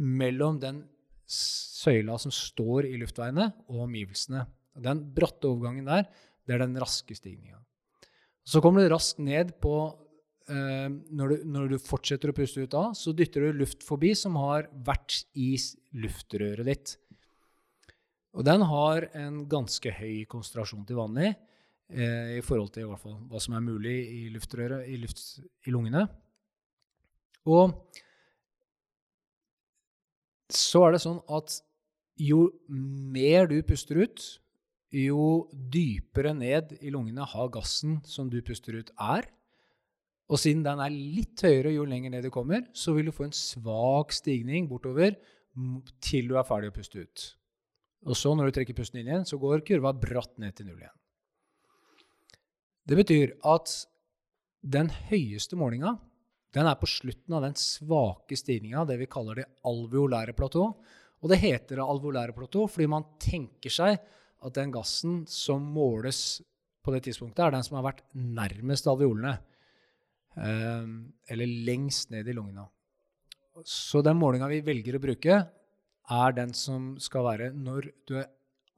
mellom 0.00 0.58
den 0.62 0.82
søyla 1.30 2.16
som 2.18 2.32
står 2.34 2.88
i 2.88 2.98
luftveiene, 2.98 3.50
og 3.70 3.84
omgivelsene. 3.86 4.44
Den 4.80 5.02
bratte 5.14 5.50
overgangen 5.50 5.86
der, 5.86 6.08
det 6.46 6.56
er 6.56 6.64
den 6.64 6.78
raske 6.80 7.14
stigninga. 7.14 7.60
Så 8.42 8.62
kommer 8.64 8.82
du 8.82 8.90
raskt 8.90 9.20
ned 9.22 9.52
på 9.62 9.74
eh, 10.50 10.88
når, 10.88 11.28
du, 11.28 11.44
når, 11.54 11.68
du, 11.70 11.76
fortsetter 11.82 12.32
å 12.32 12.36
puste 12.36 12.64
ut 12.64 12.72
da, 12.72 12.88
så 12.96 13.14
dytter 13.14 13.46
du 13.46 13.60
luft 13.60 13.84
forbi 13.86 14.14
som 14.18 14.38
har 14.40 14.66
vært 14.86 15.22
i 15.38 15.52
luftrøret 16.02 16.66
ditt. 16.66 16.96
Og 18.34 18.46
den 18.46 18.64
har 18.66 19.06
en 19.18 19.44
ganske 19.50 19.92
høy 20.00 20.24
konsentrasjon 20.30 20.86
til 20.88 20.98
vanlig. 20.98 21.34
Eh, 21.92 22.36
i 22.38 22.44
forhold 22.44 22.72
til 22.74 22.86
i 22.86 22.90
hvert 22.90 23.02
fall, 23.02 23.18
hva 23.30 23.40
som 23.42 23.56
er 23.56 23.64
mulig 23.64 23.96
i 24.10 24.20
luftrøret, 24.34 24.86
i, 24.88 24.98
luft, 25.00 25.22
i 25.66 25.74
lungene. 25.74 26.06
Og 27.50 27.74
så 30.50 30.84
er 30.86 30.96
det 30.96 31.02
sånn 31.04 31.20
at 31.30 31.60
jo 32.20 32.46
mer 32.68 33.48
du 33.50 33.58
puster 33.66 34.02
ut, 34.04 34.24
jo 34.90 35.48
dypere 35.72 36.32
ned 36.34 36.74
i 36.82 36.90
lungene 36.92 37.24
har 37.32 37.52
gassen 37.54 38.00
som 38.08 38.30
du 38.30 38.40
puster 38.44 38.80
ut, 38.80 38.90
er. 38.98 39.28
Og 40.30 40.38
siden 40.38 40.64
den 40.66 40.82
er 40.82 40.94
litt 40.94 41.42
høyere 41.46 41.72
jo 41.74 41.86
lenger 41.88 42.12
ned 42.12 42.26
du 42.26 42.30
kommer, 42.34 42.64
så 42.74 42.94
vil 42.94 43.08
du 43.08 43.14
få 43.14 43.28
en 43.28 43.34
svak 43.34 44.14
stigning 44.14 44.68
bortover 44.70 45.16
til 46.02 46.30
du 46.30 46.36
er 46.38 46.46
ferdig 46.46 46.70
å 46.70 46.74
puste 46.74 47.02
ut. 47.02 47.26
Og 48.08 48.16
så, 48.16 48.32
når 48.32 48.48
du 48.48 48.56
trekker 48.56 48.76
pusten 48.76 49.00
inn 49.00 49.10
igjen, 49.10 49.26
så 49.28 49.38
går 49.40 49.64
kurva 49.66 49.92
bratt 49.92 50.38
ned 50.40 50.54
til 50.56 50.70
null 50.70 50.80
igjen. 50.80 50.96
Det 52.90 52.98
betyr 52.98 53.36
at 53.46 53.70
den 54.66 54.88
høyeste 55.10 55.54
målinga 55.58 55.94
den 56.50 56.66
er 56.66 56.78
på 56.80 56.88
slutten 56.90 57.36
av 57.36 57.44
den 57.44 57.54
svake 57.54 58.34
stigninga, 58.34 58.82
det 58.82 58.96
vi 58.98 59.06
kaller 59.10 59.38
det 59.38 59.44
alveolære 59.70 60.34
platå. 60.34 60.64
Og 61.22 61.30
det 61.30 61.38
heter 61.38 61.78
det 61.78 61.84
alveolære 61.84 62.34
platå 62.34 62.64
fordi 62.66 62.88
man 62.90 63.06
tenker 63.22 63.70
seg 63.70 64.00
at 64.40 64.56
den 64.56 64.72
gassen 64.74 65.20
som 65.30 65.62
måles 65.62 66.40
på 66.82 66.90
det 66.94 67.04
tidspunktet, 67.04 67.44
er 67.44 67.54
den 67.54 67.62
som 67.62 67.76
har 67.78 67.86
vært 67.90 68.02
nærmest 68.16 68.88
alveolene. 68.90 69.36
Eh, 70.40 70.90
eller 71.30 71.56
lengst 71.68 72.10
ned 72.10 72.26
i 72.26 72.34
lungene. 72.34 72.64
Så 73.62 74.02
den 74.02 74.18
målinga 74.18 74.48
vi 74.50 74.62
velger 74.66 74.96
å 74.96 75.02
bruke, 75.04 75.40
er 76.10 76.34
den 76.34 76.56
som 76.56 76.94
skal 76.98 77.28
være 77.28 77.50
når 77.54 77.92
du 78.08 78.16
er 78.18 78.30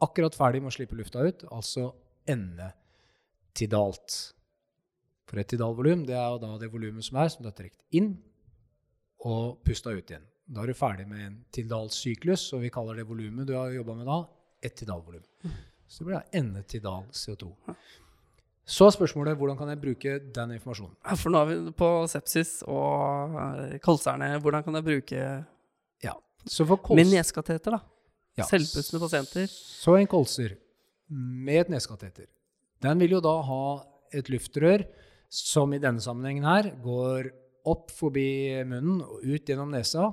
akkurat 0.04 0.36
ferdig 0.36 0.60
med 0.60 0.72
å 0.72 0.76
slippe 0.76 0.98
lufta 0.98 1.22
ut, 1.24 1.46
altså 1.54 1.92
endetidalt. 3.52 4.34
For 5.28 5.40
et 5.40 5.48
tidalvolum 5.48 6.04
det 6.06 6.14
er 6.16 6.28
jo 6.28 6.40
da 6.40 6.58
det 6.58 6.72
volumet 6.72 7.04
som 7.04 7.16
er, 7.16 7.28
som 7.28 7.42
du 7.42 7.48
har 7.48 7.56
trukket 7.56 7.80
inn 7.92 8.16
og 9.24 9.62
pusta 9.64 9.90
ut 9.90 10.10
igjen. 10.10 10.24
Da 10.46 10.62
er 10.62 10.72
du 10.72 10.74
ferdig 10.74 11.06
med 11.08 11.20
en 11.24 11.44
tidalsyklus, 11.52 12.52
og 12.52 12.62
vi 12.62 12.70
kaller 12.70 12.96
det 12.96 13.06
volumet 13.08 13.46
du 13.46 13.54
har 13.54 13.70
jobba 13.72 13.94
med 13.94 14.06
da, 14.06 14.24
et 14.62 14.74
tidalvolum. 14.76 15.22
Så 15.86 16.02
det 16.02 16.08
blir 16.08 16.18
da 16.18 16.38
endetidal 16.38 17.06
CO2. 17.12 17.52
Så 18.64 18.86
er 18.86 18.94
spørsmålet 18.94 19.36
hvordan 19.36 19.56
kan 19.58 19.68
jeg 19.68 19.80
bruke 19.80 20.18
den 20.34 20.52
informasjonen? 20.56 20.96
Ja, 21.04 21.16
for 21.18 21.32
nå 21.32 21.40
er 21.42 21.48
vi 21.50 21.72
på 21.76 21.88
sepsis 22.08 22.60
og 22.70 23.34
eh, 23.42 23.78
kolserne. 23.82 24.36
Hvordan 24.40 24.62
kan 24.62 24.78
jeg 24.78 24.86
bruke 24.86 25.22
ja. 26.02 26.14
Med 26.94 27.10
neskateter, 27.10 27.74
da? 27.74 27.80
Ja. 28.38 28.46
Selvpustende 28.48 29.02
pasienter. 29.02 29.50
Så 29.50 29.96
en 29.98 30.06
kolser 30.10 30.54
med 31.08 31.66
et 31.66 31.74
neskateter. 31.74 32.30
Den 32.82 33.02
vil 33.02 33.16
jo 33.16 33.22
da 33.24 33.36
ha 33.46 33.64
et 34.12 34.28
luftrør 34.32 34.84
som 35.32 35.72
i 35.72 35.80
denne 35.80 36.02
sammenhengen 36.02 36.44
her 36.44 36.72
går 36.82 37.30
opp 37.68 37.92
forbi 37.94 38.62
munnen 38.66 39.00
og 39.04 39.22
ut 39.22 39.46
gjennom 39.48 39.70
nesa. 39.72 40.10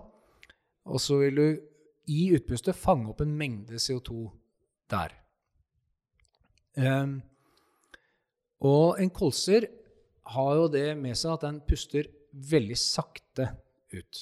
Og 0.90 1.02
så 1.02 1.18
vil 1.24 1.40
du 1.40 1.48
i 2.10 2.30
utpustet 2.38 2.78
fange 2.78 3.10
opp 3.12 3.22
en 3.26 3.34
mengde 3.38 3.82
CO2 3.82 4.30
der. 4.90 5.14
Um, 6.80 7.20
og 8.66 9.00
en 9.02 9.12
kolser 9.14 9.68
har 10.34 10.56
jo 10.60 10.70
det 10.72 10.88
med 11.00 11.18
seg 11.18 11.36
at 11.36 11.46
den 11.48 11.60
puster 11.66 12.10
veldig 12.32 12.78
sakte 12.78 13.50
ut. 13.96 14.22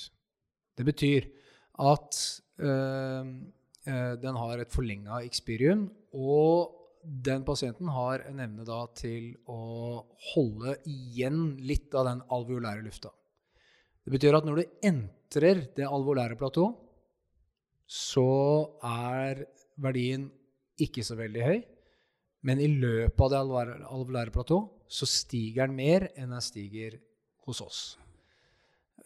Det 0.78 0.86
betyr 0.88 1.28
at 1.84 2.20
øh, 2.62 3.26
den 4.22 4.40
har 4.42 4.62
et 4.62 4.72
forlenga 4.72 5.22
ekspirium, 5.26 5.88
og 6.14 6.87
den 7.04 7.44
pasienten 7.48 7.90
har 7.94 8.24
en 8.28 8.42
evne 8.44 8.66
da 8.68 8.82
til 8.98 9.32
å 9.50 10.04
holde 10.34 10.78
igjen 10.90 11.58
litt 11.68 11.96
av 11.96 12.08
den 12.10 12.24
alveolære 12.34 12.84
lufta. 12.86 13.12
Det 14.04 14.14
betyr 14.14 14.38
at 14.38 14.48
når 14.48 14.62
du 14.62 14.76
entrer 14.88 15.66
det 15.76 15.88
alveolære 15.88 16.38
platå, 16.40 16.70
så 17.88 18.28
er 18.84 19.46
verdien 19.80 20.28
ikke 20.80 21.04
så 21.04 21.18
veldig 21.20 21.44
høy. 21.44 21.60
Men 22.48 22.62
i 22.64 22.70
løpet 22.72 23.24
av 23.26 23.34
det 23.34 23.40
alveolære 23.42 24.36
platå 24.36 24.62
så 24.88 25.08
stiger 25.10 25.68
den 25.68 25.76
mer 25.80 26.08
enn 26.16 26.32
den 26.32 26.44
stiger 26.44 27.00
hos 27.48 27.64
oss. 27.64 27.82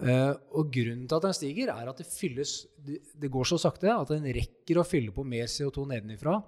Uh, 0.01 0.34
og 0.58 0.71
grunnen 0.73 1.06
til 1.06 1.17
at 1.17 1.25
den 1.27 1.36
stiger, 1.38 1.69
er 1.73 1.89
at 1.91 1.99
det 2.01 2.08
fylles 2.10 2.56
det 2.82 3.30
går 3.30 3.45
så 3.45 3.60
sakte 3.62 3.91
at 3.93 4.10
den 4.10 4.25
rekker 4.34 4.80
å 4.82 4.86
fylle 4.88 5.13
på 5.13 5.25
mer 5.27 5.49
CO2 5.51 5.84
nedenifra 5.91 6.39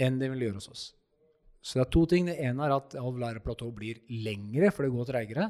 enn 0.00 0.20
det 0.20 0.30
vil 0.32 0.46
gjøre 0.46 0.60
hos 0.60 0.70
oss. 0.72 0.84
Så 1.66 1.80
det 1.80 1.86
er 1.86 1.94
to 1.96 2.04
ting. 2.10 2.28
Det 2.30 2.36
ene 2.46 2.66
er 2.66 2.76
at 2.76 2.94
alveolære 3.00 3.70
blir 3.74 4.02
lengre, 4.22 4.70
for 4.70 4.86
det 4.86 4.94
går 4.94 5.08
treigere. 5.10 5.48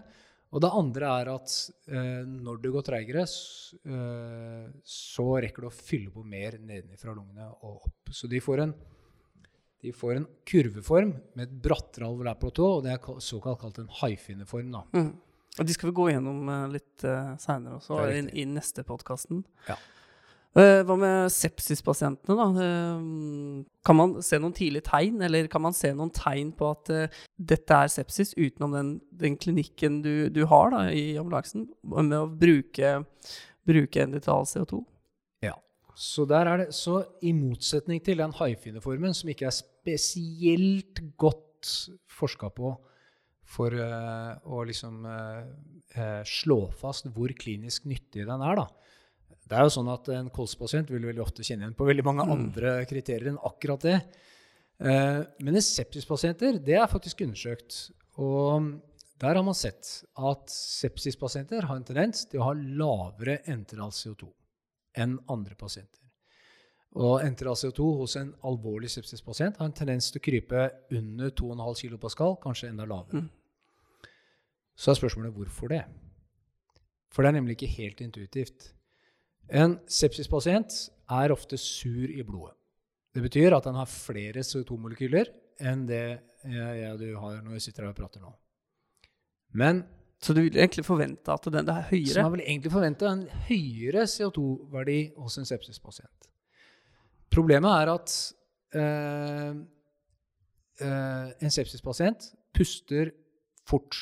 Og 0.54 0.62
det 0.62 0.70
andre 0.78 1.09
er 1.20 1.30
at 1.35 1.54
eh, 1.90 2.22
når 2.24 2.61
det 2.62 2.72
går 2.72 2.85
treigere, 2.87 3.24
eh, 3.26 4.68
så 4.87 5.26
rekker 5.42 5.66
du 5.66 5.68
å 5.68 5.74
fylle 5.74 6.12
på 6.14 6.22
mer 6.24 6.56
nedenfra 6.62 7.12
lungene 7.16 7.50
og 7.66 7.88
opp. 7.90 8.12
Så 8.14 8.30
de 8.30 8.40
får 8.40 8.62
en, 8.62 8.72
de 9.82 9.92
får 9.92 10.20
en 10.20 10.28
kurveform 10.48 11.12
med 11.35 11.44
et 11.48 11.59
brattere 11.66 12.09
alveolært 12.09 12.40
platå, 12.46 12.70
og 12.78 12.87
det 12.87 12.94
er 12.94 13.20
såkalt 13.26 13.61
kalt 13.61 13.82
en 13.82 13.92
haifinneform. 14.00 14.78
Mm. 14.94 15.11
Og 15.56 15.68
de 15.68 15.76
skal 15.76 15.90
vi 15.90 15.96
gå 15.98 16.09
gjennom 16.12 16.48
uh, 16.52 16.62
litt 16.68 17.04
uh, 17.09 17.35
seinere 17.40 17.80
også, 17.80 18.00
i, 18.12 18.24
i 18.40 18.46
neste 18.48 18.85
podkasten. 18.87 19.42
Ja. 19.68 19.76
Eh, 20.57 20.81
hva 20.88 20.95
med 20.97 21.33
sepsispasientene, 21.35 22.33
da? 22.33 22.47
Eh, 22.64 23.64
kan 23.85 23.99
man 23.99 24.14
se 24.25 24.38
noen 24.40 24.55
tidlige 24.57 24.87
tegn, 24.88 25.21
eller 25.27 25.51
kan 25.53 25.61
man 25.66 25.77
se 25.77 25.90
noen 25.92 26.12
tegn 26.16 26.55
på 26.57 26.71
at 26.73 26.92
uh, 26.95 27.19
dette 27.37 27.77
er 27.77 27.92
sepsis 27.92 28.33
utenom 28.38 28.73
den, 28.73 28.92
den 29.12 29.37
klinikken 29.37 30.01
du, 30.03 30.31
du, 30.33 30.47
har 30.49 30.73
da, 30.73 30.87
i 30.88 31.19
ambulansen, 31.21 31.69
med 31.85 32.16
å 32.16 32.25
bruke, 32.31 32.95
bruke 33.69 34.03
endital 34.07 34.49
CO2? 34.49 34.81
Ja. 35.45 35.59
Så, 35.92 36.25
der 36.31 36.49
er 36.49 36.64
det, 36.64 36.71
så 36.79 37.03
i 37.21 37.35
motsetning 37.37 38.01
til 38.07 38.25
den 38.25 38.33
haifinneformen, 38.40 39.14
som 39.14 39.31
ikke 39.31 39.51
er 39.51 39.59
spesielt 39.59 41.05
godt 41.21 41.77
forska 42.16 42.49
på 42.57 42.73
for 43.47 43.77
uh, 43.77 44.40
å 44.49 44.64
liksom 44.66 45.05
uh, 45.05 46.25
slå 46.27 46.62
fast 46.81 47.12
hvor 47.12 47.37
klinisk 47.37 47.85
nyttig 47.87 48.25
den 48.25 48.40
er, 48.40 48.64
da, 48.64 48.86
det 49.46 49.56
er 49.56 49.66
jo 49.66 49.74
sånn 49.76 49.90
at 49.92 50.09
En 50.11 50.30
kolspasient 50.35 50.90
vil 50.90 51.06
veldig 51.06 51.22
ofte 51.22 51.44
kjenne 51.46 51.66
igjen 51.66 51.76
på 51.78 51.87
veldig 51.87 52.04
mange 52.06 52.26
mm. 52.26 52.32
andre 52.35 52.72
kriterier 52.90 53.30
enn 53.30 53.42
akkurat 53.46 53.87
det. 53.87 53.98
Men 54.76 55.54
men 55.54 55.62
sepsispasienter 55.64 56.59
det 56.61 56.74
er 56.76 56.90
faktisk 56.90 57.22
undersøkt. 57.24 57.78
Og 58.20 58.66
der 59.20 59.38
har 59.38 59.44
man 59.46 59.56
sett 59.56 59.88
at 60.20 60.50
sepsispasienter 60.52 61.64
har 61.68 61.78
en 61.78 61.87
tendens 61.87 62.26
til 62.28 62.42
å 62.42 62.50
ha 62.50 62.56
lavere 62.56 63.38
enteral 63.48 63.94
CO2 63.94 64.28
enn 65.00 65.16
andre 65.32 65.56
pasienter. 65.56 66.02
Og 66.96 67.20
enteral 67.24 67.56
CO2 67.61 67.87
hos 68.00 68.16
en 68.20 68.32
alvorlig 68.48 68.90
sepsispasient 68.92 69.59
har 69.61 69.68
en 69.68 69.76
tendens 69.76 70.11
til 70.11 70.20
å 70.20 70.24
krype 70.24 70.68
under 70.96 71.32
2,5 71.37 71.82
kilopascal, 71.82 72.38
kanskje 72.40 72.70
enda 72.72 72.87
lavere. 72.88 73.24
Mm. 73.24 74.12
Så 74.76 74.92
er 74.92 75.00
spørsmålet 75.00 75.37
hvorfor 75.37 75.72
det? 75.72 75.82
For 77.12 77.24
det 77.24 77.30
er 77.30 77.38
nemlig 77.38 77.56
ikke 77.56 77.72
helt 77.78 78.00
intuitivt. 78.04 78.70
En 79.48 79.78
sepsispasient 79.87 80.74
er 81.11 81.32
ofte 81.35 81.59
sur 81.61 82.11
i 82.11 82.22
blodet. 82.26 82.56
Det 83.14 83.22
betyr 83.24 83.54
at 83.56 83.64
den 83.64 83.78
har 83.78 83.88
flere 83.88 84.42
CO2-molekyler 84.44 85.30
enn 85.64 85.87
det 85.88 86.02
jeg, 86.46 86.72
jeg, 86.80 86.96
du 87.00 87.06
har 87.18 87.38
når 87.42 87.56
vi 87.56 87.62
sitter 87.64 87.87
her 87.87 87.94
og 87.94 87.98
prater 87.98 88.22
nå. 88.22 88.32
Men 89.56 89.85
Så 90.20 90.32
du 90.32 90.40
vil 90.40 90.56
egentlig 90.56 90.85
forvente 90.85 91.32
at 91.32 91.48
den 91.52 91.68
er 91.68 91.88
høyere? 91.90 92.14
Så 92.14 92.22
man 92.22 92.32
vil 92.32 92.44
egentlig 92.46 92.72
forvente 92.72 93.09
en 93.09 93.26
høyere 93.48 94.06
CO2-verdi 94.09 95.00
hos 95.16 95.37
en 95.38 95.48
sepsispasient. 95.48 96.28
Problemet 97.30 97.70
er 97.70 97.92
at 97.92 98.14
øh, 98.80 99.56
øh, 100.80 101.28
en 101.42 101.50
sepsispasient 101.50 102.30
puster 102.54 103.12
fort 103.68 103.96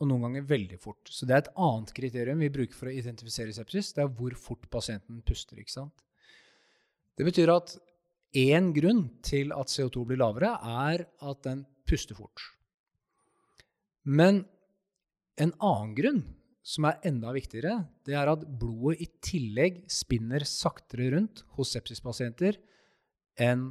og 0.00 0.08
noen 0.10 0.26
ganger 0.26 0.46
veldig 0.48 0.78
fort. 0.82 1.10
Så 1.10 1.26
det 1.28 1.36
er 1.36 1.42
et 1.44 1.52
annet 1.66 1.92
kriterium 1.94 2.42
vi 2.42 2.52
bruker 2.52 2.76
for 2.76 2.90
å 2.90 2.94
identifisere 2.94 3.54
sepsis. 3.54 3.92
Det 3.94 4.02
er 4.02 4.10
hvor 4.10 4.34
fort 4.38 4.66
pasienten 4.72 5.20
puster. 5.26 5.60
ikke 5.60 5.76
sant? 5.76 6.04
Det 7.14 7.26
betyr 7.26 7.52
at 7.54 7.76
én 8.34 8.72
grunn 8.74 9.06
til 9.22 9.54
at 9.54 9.70
CO2 9.70 10.02
blir 10.08 10.18
lavere, 10.18 10.56
er 10.58 11.06
at 11.06 11.44
den 11.46 11.62
puster 11.86 12.18
fort. 12.18 12.42
Men 14.02 14.42
en 15.40 15.54
annen 15.62 15.94
grunn 15.96 16.24
som 16.64 16.86
er 16.88 17.00
enda 17.06 17.30
viktigere, 17.34 17.76
det 18.08 18.16
er 18.16 18.30
at 18.32 18.44
blodet 18.58 19.04
i 19.04 19.08
tillegg 19.24 19.82
spinner 19.92 20.46
saktere 20.48 21.10
rundt 21.14 21.44
hos 21.58 21.74
sepsispasienter 21.76 22.58
enn 23.44 23.68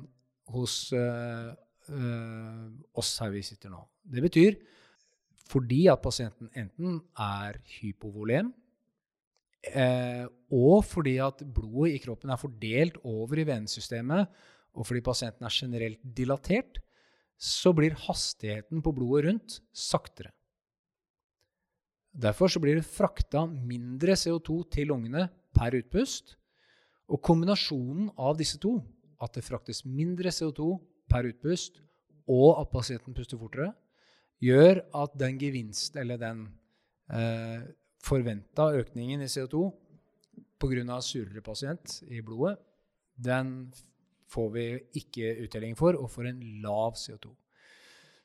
hos 0.53 0.75
øh, 0.93 1.49
øh, 1.89 2.67
oss 2.99 3.15
her 3.23 3.31
vi 3.33 3.41
sitter 3.45 3.73
nå. 3.73 3.81
Det 4.03 4.21
betyr 4.23 4.59
fordi 5.49 5.87
at 5.91 6.01
pasienten 6.03 6.49
enten 6.55 6.99
er 7.19 7.59
hypovolem, 7.77 8.51
eh, 9.67 10.25
og 10.51 10.83
fordi 10.87 11.17
at 11.23 11.43
blodet 11.43 11.97
i 11.97 12.03
kroppen 12.03 12.31
er 12.31 12.39
fordelt 12.39 12.99
over 13.03 13.39
i 13.39 13.47
venesystemet, 13.47 14.29
og 14.73 14.87
fordi 14.87 15.03
pasienten 15.05 15.45
er 15.45 15.53
generelt 15.53 15.99
dilatert, 16.03 16.79
så 17.37 17.73
blir 17.75 17.97
hastigheten 18.05 18.81
på 18.81 18.93
blodet 18.95 19.27
rundt 19.27 19.59
saktere. 19.73 20.31
Derfor 22.13 22.47
så 22.47 22.61
blir 22.61 22.77
det 22.77 22.85
frakta 22.85 23.45
mindre 23.49 24.13
CO2 24.13 24.59
til 24.71 24.91
lungene 24.91 25.27
per 25.53 25.73
utpust. 25.79 26.35
Og 27.09 27.19
kombinasjonen 27.25 28.11
av 28.21 28.37
disse 28.37 28.59
to, 28.61 28.77
at 29.21 29.33
det 29.33 29.45
fraktes 29.45 29.81
mindre 29.85 30.29
CO2 30.29 30.75
per 31.09 31.25
utpust, 31.27 31.81
og 32.29 32.61
at 32.61 32.69
pasienten 32.71 33.15
puster 33.17 33.41
fortere, 33.41 33.73
gjør 34.43 34.83
at 35.03 35.15
den 35.19 35.39
gevinst, 35.39 35.95
eller 35.99 36.19
den 36.21 36.45
eh, 37.13 37.63
forventa 38.03 38.71
økningen 38.75 39.23
i 39.23 39.31
CO2 39.31 39.63
pga. 40.59 40.99
surere 41.01 41.41
pasient 41.43 42.01
i 42.07 42.21
blodet, 42.21 42.57
den 43.15 43.71
får 44.33 44.49
vi 44.53 44.65
ikke 44.99 45.35
uttelling 45.45 45.75
for, 45.77 45.95
og 45.99 46.11
får 46.11 46.31
en 46.31 46.43
lav 46.63 46.97
CO2. 46.97 47.31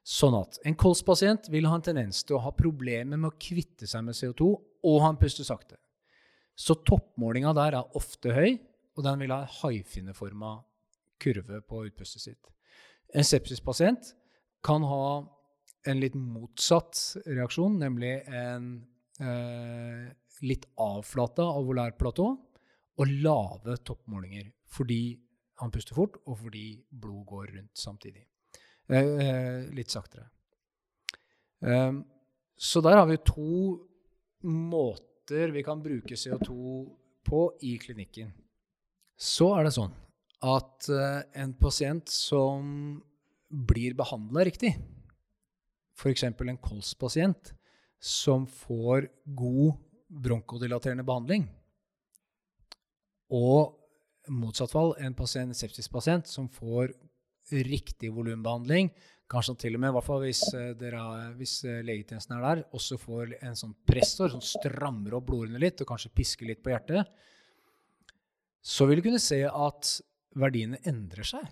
Sånn 0.08 0.38
at 0.38 0.56
en 0.64 0.76
kolspasient 0.78 1.50
vil 1.52 1.68
ha 1.68 1.76
en 1.76 1.84
tendens 1.84 2.22
til 2.24 2.38
å 2.38 2.44
ha 2.46 2.54
problemer 2.56 3.18
med 3.18 3.28
å 3.28 3.36
kvitte 3.36 3.86
seg 3.90 4.06
med 4.06 4.16
CO2, 4.16 4.48
og 4.88 5.02
han 5.04 5.18
puster 5.20 5.44
sakte. 5.44 5.76
Så 6.58 6.78
toppmålinga 6.86 7.52
der 7.54 7.76
er 7.78 7.98
ofte 7.98 8.32
høy, 8.34 8.56
og 8.96 9.04
den 9.06 9.20
vil 9.20 9.34
ha 9.34 9.42
en 9.44 9.56
haifinneforma 9.60 10.56
kurve 11.22 11.60
på 11.66 11.84
utpustet 11.90 12.24
sitt. 12.24 12.48
En 13.14 13.26
sepsispasient 13.26 14.14
kan 14.64 14.82
ha 14.86 15.04
en 15.88 16.00
litt 16.02 16.16
motsatt 16.18 16.98
reaksjon, 17.26 17.78
nemlig 17.80 18.14
en 18.28 18.68
eh, 19.20 20.08
litt 20.44 20.68
avflata 20.80 21.46
alvolærplatå 21.48 22.28
og 22.98 23.14
lave 23.24 23.78
toppmålinger 23.86 24.50
fordi 24.68 25.02
han 25.58 25.72
puster 25.74 25.96
fort, 25.96 26.20
og 26.28 26.38
fordi 26.44 26.66
blod 26.90 27.24
går 27.26 27.52
rundt 27.56 27.80
samtidig. 27.80 28.22
Eh, 28.88 29.08
eh, 29.24 29.68
litt 29.74 29.90
saktere. 29.90 30.28
Eh, 31.64 31.92
så 32.58 32.82
der 32.84 33.00
har 33.00 33.06
vi 33.08 33.18
to 33.26 33.78
måter 34.48 35.52
vi 35.52 35.62
kan 35.62 35.82
bruke 35.82 36.16
CO2 36.16 36.54
på 37.26 37.42
i 37.66 37.76
klinikken. 37.78 38.30
Så 39.18 39.50
er 39.58 39.66
det 39.66 39.74
sånn 39.74 39.94
at 40.46 40.86
uh, 40.94 41.22
en 41.34 41.52
pasient 41.58 42.06
som 42.12 43.00
blir 43.48 43.96
behandla 43.98 44.44
riktig, 44.46 44.70
f.eks. 45.98 46.24
en 46.24 46.62
kolspasient 46.62 47.52
som 47.98 48.46
får 48.46 49.08
god 49.36 49.74
bronkodilaterende 50.08 51.04
behandling, 51.04 51.48
og 53.34 53.74
motsatt 54.32 54.72
fall 54.72 54.94
en 55.02 55.16
pasient, 55.16 55.56
sepsispasient 55.56 56.28
som 56.30 56.48
får 56.52 56.94
riktig 57.68 58.10
volumbehandling, 58.12 58.90
kanskje 59.28 59.54
til 59.64 59.76
og 59.76 59.82
med, 59.82 59.90
i 59.90 59.96
hvert 59.96 60.06
fall 60.06 60.22
hvis, 60.24 60.42
eh, 60.56 60.70
dere, 60.78 61.00
hvis 61.36 61.54
eh, 61.68 61.82
legetjenesten 61.84 62.36
er 62.38 62.44
der, 62.44 62.62
også 62.76 62.96
får 63.00 63.34
en 63.44 63.56
sånn 63.58 63.74
pressor 63.88 64.32
som 64.32 64.44
strammer 64.44 65.18
opp 65.18 65.26
blodårene 65.28 65.60
litt 65.60 65.82
og 65.84 65.90
kanskje 65.90 66.12
pisker 66.16 66.48
litt 66.48 66.62
på 66.64 66.72
hjertet, 66.72 67.08
så 68.64 68.88
vil 68.88 69.00
du 69.00 69.08
kunne 69.08 69.22
se 69.22 69.42
at 69.44 69.90
verdiene 70.38 70.80
endrer 70.88 71.28
seg. 71.28 71.44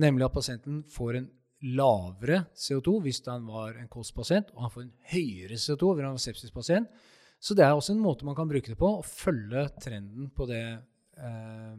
Nemlig 0.00 0.26
at 0.26 0.34
pasienten 0.34 0.82
får 0.90 1.20
en 1.20 1.30
lavere 1.60 2.44
CO2 2.56 2.96
hvis 3.04 3.20
han 3.26 3.46
var 3.48 3.76
en 3.80 3.88
kolspasient, 3.90 4.52
og 4.54 4.64
han 4.64 4.72
får 4.74 4.84
en 4.86 4.94
høyere 5.12 5.58
CO2 5.60 5.94
hvis 5.94 6.06
han 6.06 6.16
var 6.16 6.24
sepsispasient. 6.24 7.02
Så 7.40 7.56
det 7.56 7.64
er 7.64 7.72
også 7.72 7.94
en 7.94 8.02
måte 8.04 8.26
man 8.28 8.36
kan 8.36 8.48
bruke 8.48 8.72
det 8.72 8.78
på, 8.80 8.88
å 9.00 9.06
følge 9.06 9.64
trenden 9.80 10.28
på 10.36 10.46
det 10.48 10.64
eh, 10.70 11.76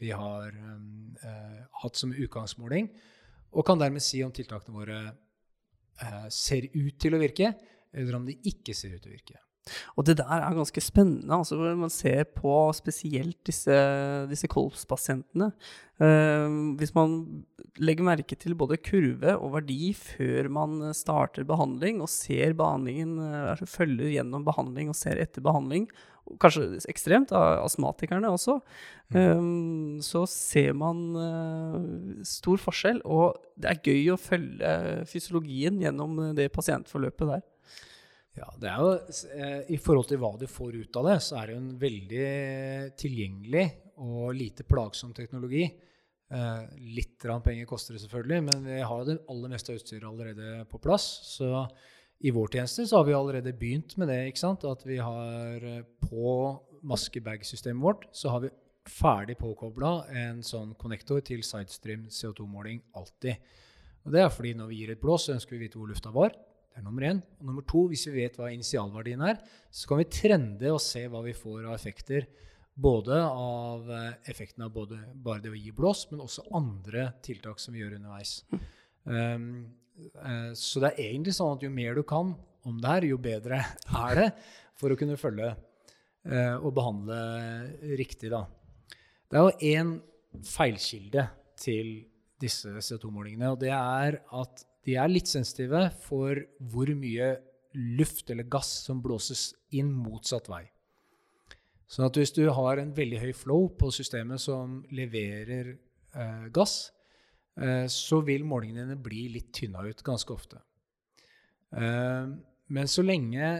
vi 0.00 0.12
har 0.16 0.48
eh, 0.52 1.58
hatt 1.82 2.00
som 2.00 2.14
utgangsmåling, 2.16 2.88
og 3.52 3.66
kan 3.68 3.80
dermed 3.80 4.04
si 4.04 4.22
om 4.24 4.32
tiltakene 4.32 4.76
våre 4.76 5.00
eh, 6.00 6.26
ser 6.32 6.68
ut 6.72 6.96
til 7.00 7.16
å 7.16 7.20
virke, 7.20 7.52
eller 7.92 8.16
om 8.16 8.28
de 8.28 8.38
ikke 8.48 8.74
ser 8.76 8.96
ut 8.96 9.04
til 9.04 9.12
å 9.12 9.16
virke. 9.18 9.40
Og 9.96 10.06
det 10.06 10.16
der 10.18 10.42
er 10.42 10.56
ganske 10.56 10.82
spennende. 10.82 11.34
altså 11.34 11.56
Man 11.78 11.92
ser 11.92 12.24
på 12.24 12.72
spesielt 12.74 13.38
disse, 13.46 13.76
disse 14.30 14.50
kolspasientene. 14.50 15.52
Uh, 16.02 16.74
hvis 16.80 16.94
man 16.96 17.44
legger 17.78 18.04
merke 18.04 18.36
til 18.36 18.56
både 18.58 18.80
kurve 18.82 19.36
og 19.36 19.52
verdi 19.54 19.92
før 19.94 20.48
man 20.50 20.88
starter 20.96 21.46
behandling, 21.46 22.02
og 22.02 22.10
ser 22.10 22.56
behandlingen, 22.58 23.20
altså 23.22 23.68
følger 23.70 24.16
gjennom 24.16 24.44
behandling 24.44 24.90
og 24.90 24.98
ser 24.98 25.20
etter 25.22 25.44
behandling, 25.44 25.86
kanskje 26.42 26.80
ekstremt, 26.90 27.32
av 27.34 27.62
astmatikerne 27.64 28.30
også, 28.30 28.58
um, 29.14 29.98
så 30.02 30.24
ser 30.30 30.74
man 30.78 31.00
uh, 31.16 32.22
stor 32.26 32.60
forskjell. 32.62 33.02
Og 33.06 33.38
det 33.58 33.70
er 33.70 33.82
gøy 33.86 34.12
å 34.14 34.20
følge 34.20 34.74
fysiologien 35.10 35.80
gjennom 35.82 36.18
det 36.38 36.50
pasientforløpet 36.54 37.34
der. 37.36 37.42
Ja, 38.32 38.48
det 38.56 38.68
er 38.70 38.80
jo, 38.80 38.92
eh, 39.36 39.72
I 39.74 39.78
forhold 39.80 40.08
til 40.08 40.20
hva 40.22 40.32
du 40.40 40.46
får 40.48 40.76
ut 40.80 40.96
av 40.96 41.08
det, 41.10 41.16
så 41.20 41.36
er 41.38 41.46
det 41.46 41.56
jo 41.56 41.62
en 41.62 41.72
veldig 41.80 42.28
tilgjengelig 42.96 43.64
og 44.00 44.32
lite 44.36 44.64
plagsom 44.64 45.12
teknologi. 45.16 45.66
Eh, 46.32 46.62
litt 46.96 47.18
penger 47.20 47.68
koster 47.68 47.92
det 47.92 48.00
selvfølgelig, 48.06 48.40
men 48.48 48.64
vi 48.64 48.80
har 48.80 49.04
det 49.04 49.18
aller 49.28 49.52
meste 49.52 49.72
av 49.72 49.76
utstyret 49.76 50.08
allerede 50.08 50.64
på 50.70 50.80
plass. 50.80 51.04
Så 51.28 51.68
i 52.24 52.32
vår 52.32 52.54
tjeneste 52.54 52.86
så 52.88 53.00
har 53.00 53.04
vi 53.04 53.16
allerede 53.18 53.52
begynt 53.52 53.96
med 53.98 54.08
det. 54.08 54.20
ikke 54.30 54.40
sant? 54.40 54.64
At 54.64 54.84
vi 54.86 54.96
har 54.96 55.66
eh, 55.68 55.82
på 56.00 56.32
maskebag-systemet 56.82 57.82
vårt 57.82 58.06
så 58.16 58.32
har 58.32 58.46
vi 58.46 58.54
ferdig 58.88 59.36
påkobla 59.38 60.06
en 60.18 60.40
sånn 60.42 60.72
konnektor 60.74 61.20
til 61.22 61.44
sidestream 61.46 62.08
CO2-måling 62.10 62.80
alltid. 62.96 63.36
Og 64.06 64.12
Det 64.12 64.22
er 64.22 64.32
fordi 64.32 64.54
når 64.54 64.72
vi 64.72 64.80
gir 64.80 64.94
et 64.96 65.02
blås, 65.02 65.26
så 65.26 65.36
ønsker 65.36 65.54
vi 65.54 65.60
å 65.60 65.64
vite 65.66 65.78
hvor 65.78 65.92
lufta 65.92 66.10
var. 66.10 66.32
Det 66.72 66.80
er 66.80 66.86
nummer 66.86 67.04
én. 67.04 67.18
Og 67.36 67.48
nummer 67.50 67.64
to, 67.68 67.82
hvis 67.90 68.06
vi 68.08 68.22
vet 68.22 68.38
hva 68.40 68.48
initialverdien 68.48 69.20
er, 69.28 69.42
så 69.68 69.90
kan 69.90 69.98
vi 70.00 70.08
trende 70.08 70.70
og 70.72 70.80
se 70.80 71.02
hva 71.12 71.20
vi 71.20 71.34
får 71.36 71.66
av 71.66 71.74
effekter. 71.76 72.24
Både 72.72 73.18
av 73.20 73.90
eh, 73.92 74.14
effekten 74.32 74.64
av 74.64 74.72
både, 74.72 74.96
bare 75.12 75.42
det 75.44 75.52
å 75.52 75.58
gi 75.58 75.74
blås, 75.76 76.06
men 76.08 76.22
også 76.24 76.46
andre 76.56 77.10
tiltak 77.20 77.60
som 77.60 77.76
vi 77.76 77.82
gjør 77.82 77.98
underveis. 77.98 78.38
Um, 79.04 79.44
uh, 80.16 80.54
så 80.56 80.80
det 80.80 80.94
er 80.94 81.10
egentlig 81.10 81.34
sånn 81.36 81.58
at 81.58 81.66
jo 81.66 81.72
mer 81.74 81.98
du 81.98 82.00
kan 82.08 82.32
om 82.64 82.80
det 82.80 82.94
her, 82.94 83.08
jo 83.10 83.20
bedre 83.20 83.60
er 84.06 84.16
det 84.16 84.26
for 84.80 84.94
å 84.94 84.96
kunne 84.96 85.20
følge 85.20 85.52
uh, 85.52 86.56
og 86.56 86.72
behandle 86.72 87.20
riktig. 88.00 88.32
Da. 88.32 88.46
Det 89.28 89.36
er 89.36 89.44
jo 89.44 89.74
én 89.74 89.92
feilkilde 90.48 91.28
til 91.60 91.92
disse 92.40 92.72
CO2-målingene, 92.72 93.52
og 93.52 93.60
det 93.60 93.74
er 93.76 94.22
at 94.40 94.64
de 94.86 94.96
er 94.98 95.10
litt 95.10 95.30
sensitive 95.30 95.86
for 96.02 96.38
hvor 96.72 96.90
mye 96.98 97.34
luft 97.72 98.30
eller 98.30 98.48
gass 98.50 98.70
som 98.86 99.00
blåses 99.02 99.52
inn 99.76 99.92
motsatt 99.94 100.50
vei. 100.52 100.64
Sånn 101.92 102.08
at 102.08 102.16
hvis 102.16 102.32
du 102.32 102.46
har 102.48 102.80
en 102.80 102.94
veldig 102.96 103.20
høy 103.20 103.32
flow 103.36 103.68
på 103.78 103.90
systemet 103.92 104.40
som 104.40 104.80
leverer 104.96 105.74
eh, 105.74 106.46
gass, 106.54 106.90
eh, 107.60 107.84
så 107.92 108.22
vil 108.24 108.46
målingene 108.48 108.86
dine 108.86 109.00
bli 109.00 109.26
litt 109.34 109.50
tynna 109.56 109.84
ut 109.84 110.00
ganske 110.04 110.32
ofte. 110.32 110.62
Eh, 111.76 112.32
men 112.72 112.88
så 112.88 113.04
lenge 113.04 113.52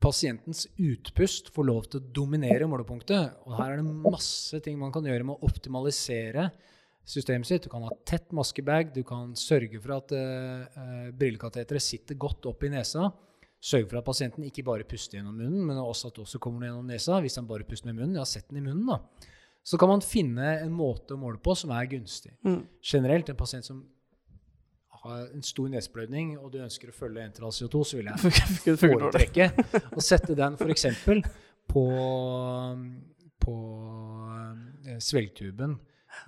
pasientens 0.00 0.64
utpust 0.80 1.50
får 1.52 1.66
lov 1.66 1.88
til 1.90 2.00
å 2.00 2.12
dominere 2.22 2.68
målepunktet, 2.70 3.42
og 3.44 3.58
her 3.58 3.74
er 3.74 3.82
det 3.82 3.98
masse 4.06 4.62
ting 4.64 4.78
man 4.80 4.94
kan 4.94 5.04
gjøre 5.04 5.26
med 5.26 5.36
å 5.36 5.50
optimalisere 5.50 6.48
systemet 7.10 7.48
sitt. 7.48 7.66
Du 7.66 7.72
kan 7.72 7.84
ha 7.86 7.90
tett 8.06 8.30
maskebag, 8.36 8.94
du 8.94 9.02
kan 9.06 9.34
sørge 9.38 9.80
for 9.82 9.96
at 9.98 10.14
uh, 10.14 11.10
brillekateteret 11.16 11.84
sitter 11.84 12.18
godt 12.20 12.48
opp 12.50 12.64
i 12.66 12.72
nesa. 12.72 13.10
Sørge 13.60 13.90
for 13.90 14.00
at 14.00 14.06
pasienten 14.06 14.46
ikke 14.46 14.64
bare 14.64 14.86
puster 14.88 15.18
gjennom 15.18 15.36
munnen, 15.36 15.66
men 15.68 15.78
også 15.82 16.08
at 16.08 16.16
det 16.16 16.24
også 16.24 16.40
kommer 16.40 16.68
gjennom 16.68 16.88
nesa. 16.88 17.18
Hvis 17.20 17.36
han 17.36 17.48
bare 17.50 17.66
puster 17.68 17.90
med 17.90 18.00
munnen, 18.00 18.16
ja, 18.16 18.24
sett 18.28 18.48
den 18.48 18.62
i 18.62 18.64
munnen, 18.64 18.86
da. 18.88 19.28
Så 19.62 19.76
kan 19.76 19.90
man 19.90 20.00
finne 20.00 20.54
en 20.62 20.72
måte 20.72 21.12
å 21.14 21.20
måle 21.20 21.36
på 21.42 21.52
som 21.58 21.72
er 21.76 21.90
gunstig. 21.90 22.32
Mm. 22.46 22.62
Generelt, 22.92 23.28
en 23.28 23.36
pasient 23.36 23.66
som 23.66 23.82
har 25.02 25.26
en 25.34 25.44
stor 25.44 25.68
neseblødning, 25.72 26.32
og 26.40 26.54
du 26.54 26.58
ønsker 26.64 26.88
å 26.88 26.96
følge 26.96 27.24
enteral 27.24 27.52
CO2, 27.56 27.84
så 27.84 28.00
vil 28.00 28.08
jeg 28.68 28.80
foretrekke 28.80 29.50
å 29.92 30.04
sette 30.04 30.36
den 30.36 30.56
f.eks. 30.60 30.86
på, 31.68 31.84
på 33.44 33.54
eh, 34.88 34.98
svelgtuben 35.04 35.76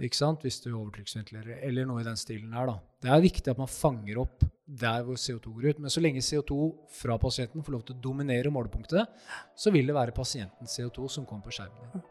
ikke 0.01 0.18
sant? 0.18 0.43
hvis 0.47 0.61
du 0.64 0.70
overtrykksventilerer, 0.72 1.61
eller 1.66 1.86
noe 1.88 2.03
i 2.03 2.07
den 2.07 2.18
stilen 2.20 2.55
her. 2.57 2.70
Da. 2.70 2.78
Det 3.03 3.12
er 3.12 3.24
viktig 3.24 3.53
at 3.53 3.61
man 3.61 3.70
fanger 3.70 4.22
opp 4.22 4.47
der 4.66 5.05
hvor 5.05 5.18
CO2 5.20 5.53
går 5.57 5.68
ut. 5.72 5.82
Men 5.84 5.93
så 5.93 6.01
lenge 6.01 6.24
CO2 6.24 6.59
fra 7.03 7.18
pasienten 7.20 7.64
får 7.64 7.76
lov 7.76 7.84
til 7.86 7.97
å 7.97 8.05
dominere 8.09 8.53
målepunktet, 8.55 9.24
så 9.57 9.74
vil 9.74 9.90
det 9.90 9.97
være 9.97 10.16
pasientens 10.16 10.78
CO2 10.78 11.11
som 11.18 11.28
kommer 11.28 11.49
på 11.49 11.59
skjermen. 11.59 12.05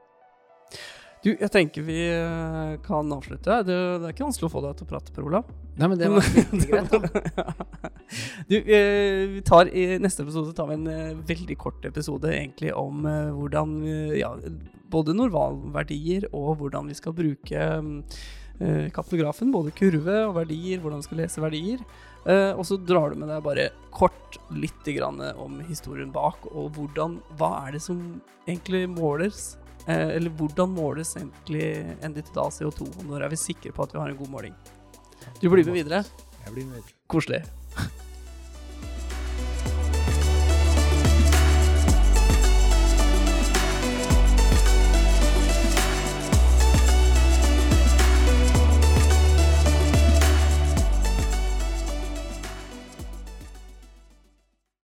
Du, 1.22 1.30
jeg 1.38 1.51
tenker 1.53 1.84
vi 1.86 1.99
eh, 2.09 2.76
kan 2.82 3.11
avslutte. 3.13 3.59
Det, 3.67 3.76
det 4.01 4.07
er 4.07 4.13
ikke 4.15 4.26
vanskelig 4.26 4.47
å 4.47 4.53
få 4.55 4.63
deg 4.65 4.80
til 4.80 4.88
å 4.88 4.89
prate, 4.89 5.13
Per 5.13 5.28
Olav. 5.30 5.51
Nei, 5.78 5.89
men 5.91 5.99
det 5.99 6.09
var 6.09 6.26
greit. 6.65 6.95
da. 6.95 7.45
Du, 8.49 8.57
eh, 8.57 9.22
vi 9.38 9.41
tar 9.47 9.69
I 9.72 9.95
neste 10.03 10.26
episode 10.26 10.51
tar 10.51 10.67
vi 10.67 10.76
en 10.76 10.89
eh, 10.91 11.19
veldig 11.30 11.55
kort 11.61 11.86
episode 11.88 12.28
egentlig 12.28 12.74
om 12.76 13.05
hvordan 13.38 13.78
ja, 14.17 14.34
både 14.91 15.15
normalverdier 15.15 16.26
og 16.34 16.57
hvordan 16.59 16.89
vi 16.91 16.97
skal 16.97 17.15
bruke 17.15 17.69
kapnografen. 18.91 19.53
Både 19.53 19.72
kurve 19.78 20.17
og 20.26 20.36
verdier, 20.41 20.82
hvordan 20.82 20.99
vi 20.99 21.07
skal 21.07 21.24
lese 21.24 21.45
verdier. 21.45 21.86
Uh, 22.22 22.51
og 22.53 22.61
så 22.69 22.76
drar 22.78 23.09
du 23.09 23.17
med 23.17 23.32
deg 23.32 23.41
bare 23.41 23.63
kort 23.89 24.36
litt 24.53 24.86
grann 24.93 25.17
om 25.41 25.55
historien 25.65 26.11
bak, 26.13 26.43
og 26.51 26.76
hvordan, 26.76 27.15
hva 27.39 27.55
er 27.63 27.74
det 27.74 27.82
som 27.82 28.03
egentlig 28.45 28.84
måles? 28.91 29.55
Eh, 29.88 30.09
eller 30.17 30.29
hvordan 30.38 30.69
måles 30.75 31.15
egentlig 31.17 31.65
NDT-CO2? 32.05 32.89
Når 33.07 33.25
er 33.25 33.34
vi 33.34 33.39
sikre 33.39 33.73
på 33.73 33.88
at 33.88 33.95
vi 33.95 34.01
har 34.01 34.11
en 34.11 34.19
god 34.19 34.29
måling? 34.29 34.55
Du 35.41 35.49
blir 35.49 35.65
med 35.65 35.82
videre. 35.82 36.03
Jeg 36.45 36.53
blir 36.53 36.69
med. 36.69 36.82
videre. 36.82 36.97
Koselig. 37.09 37.43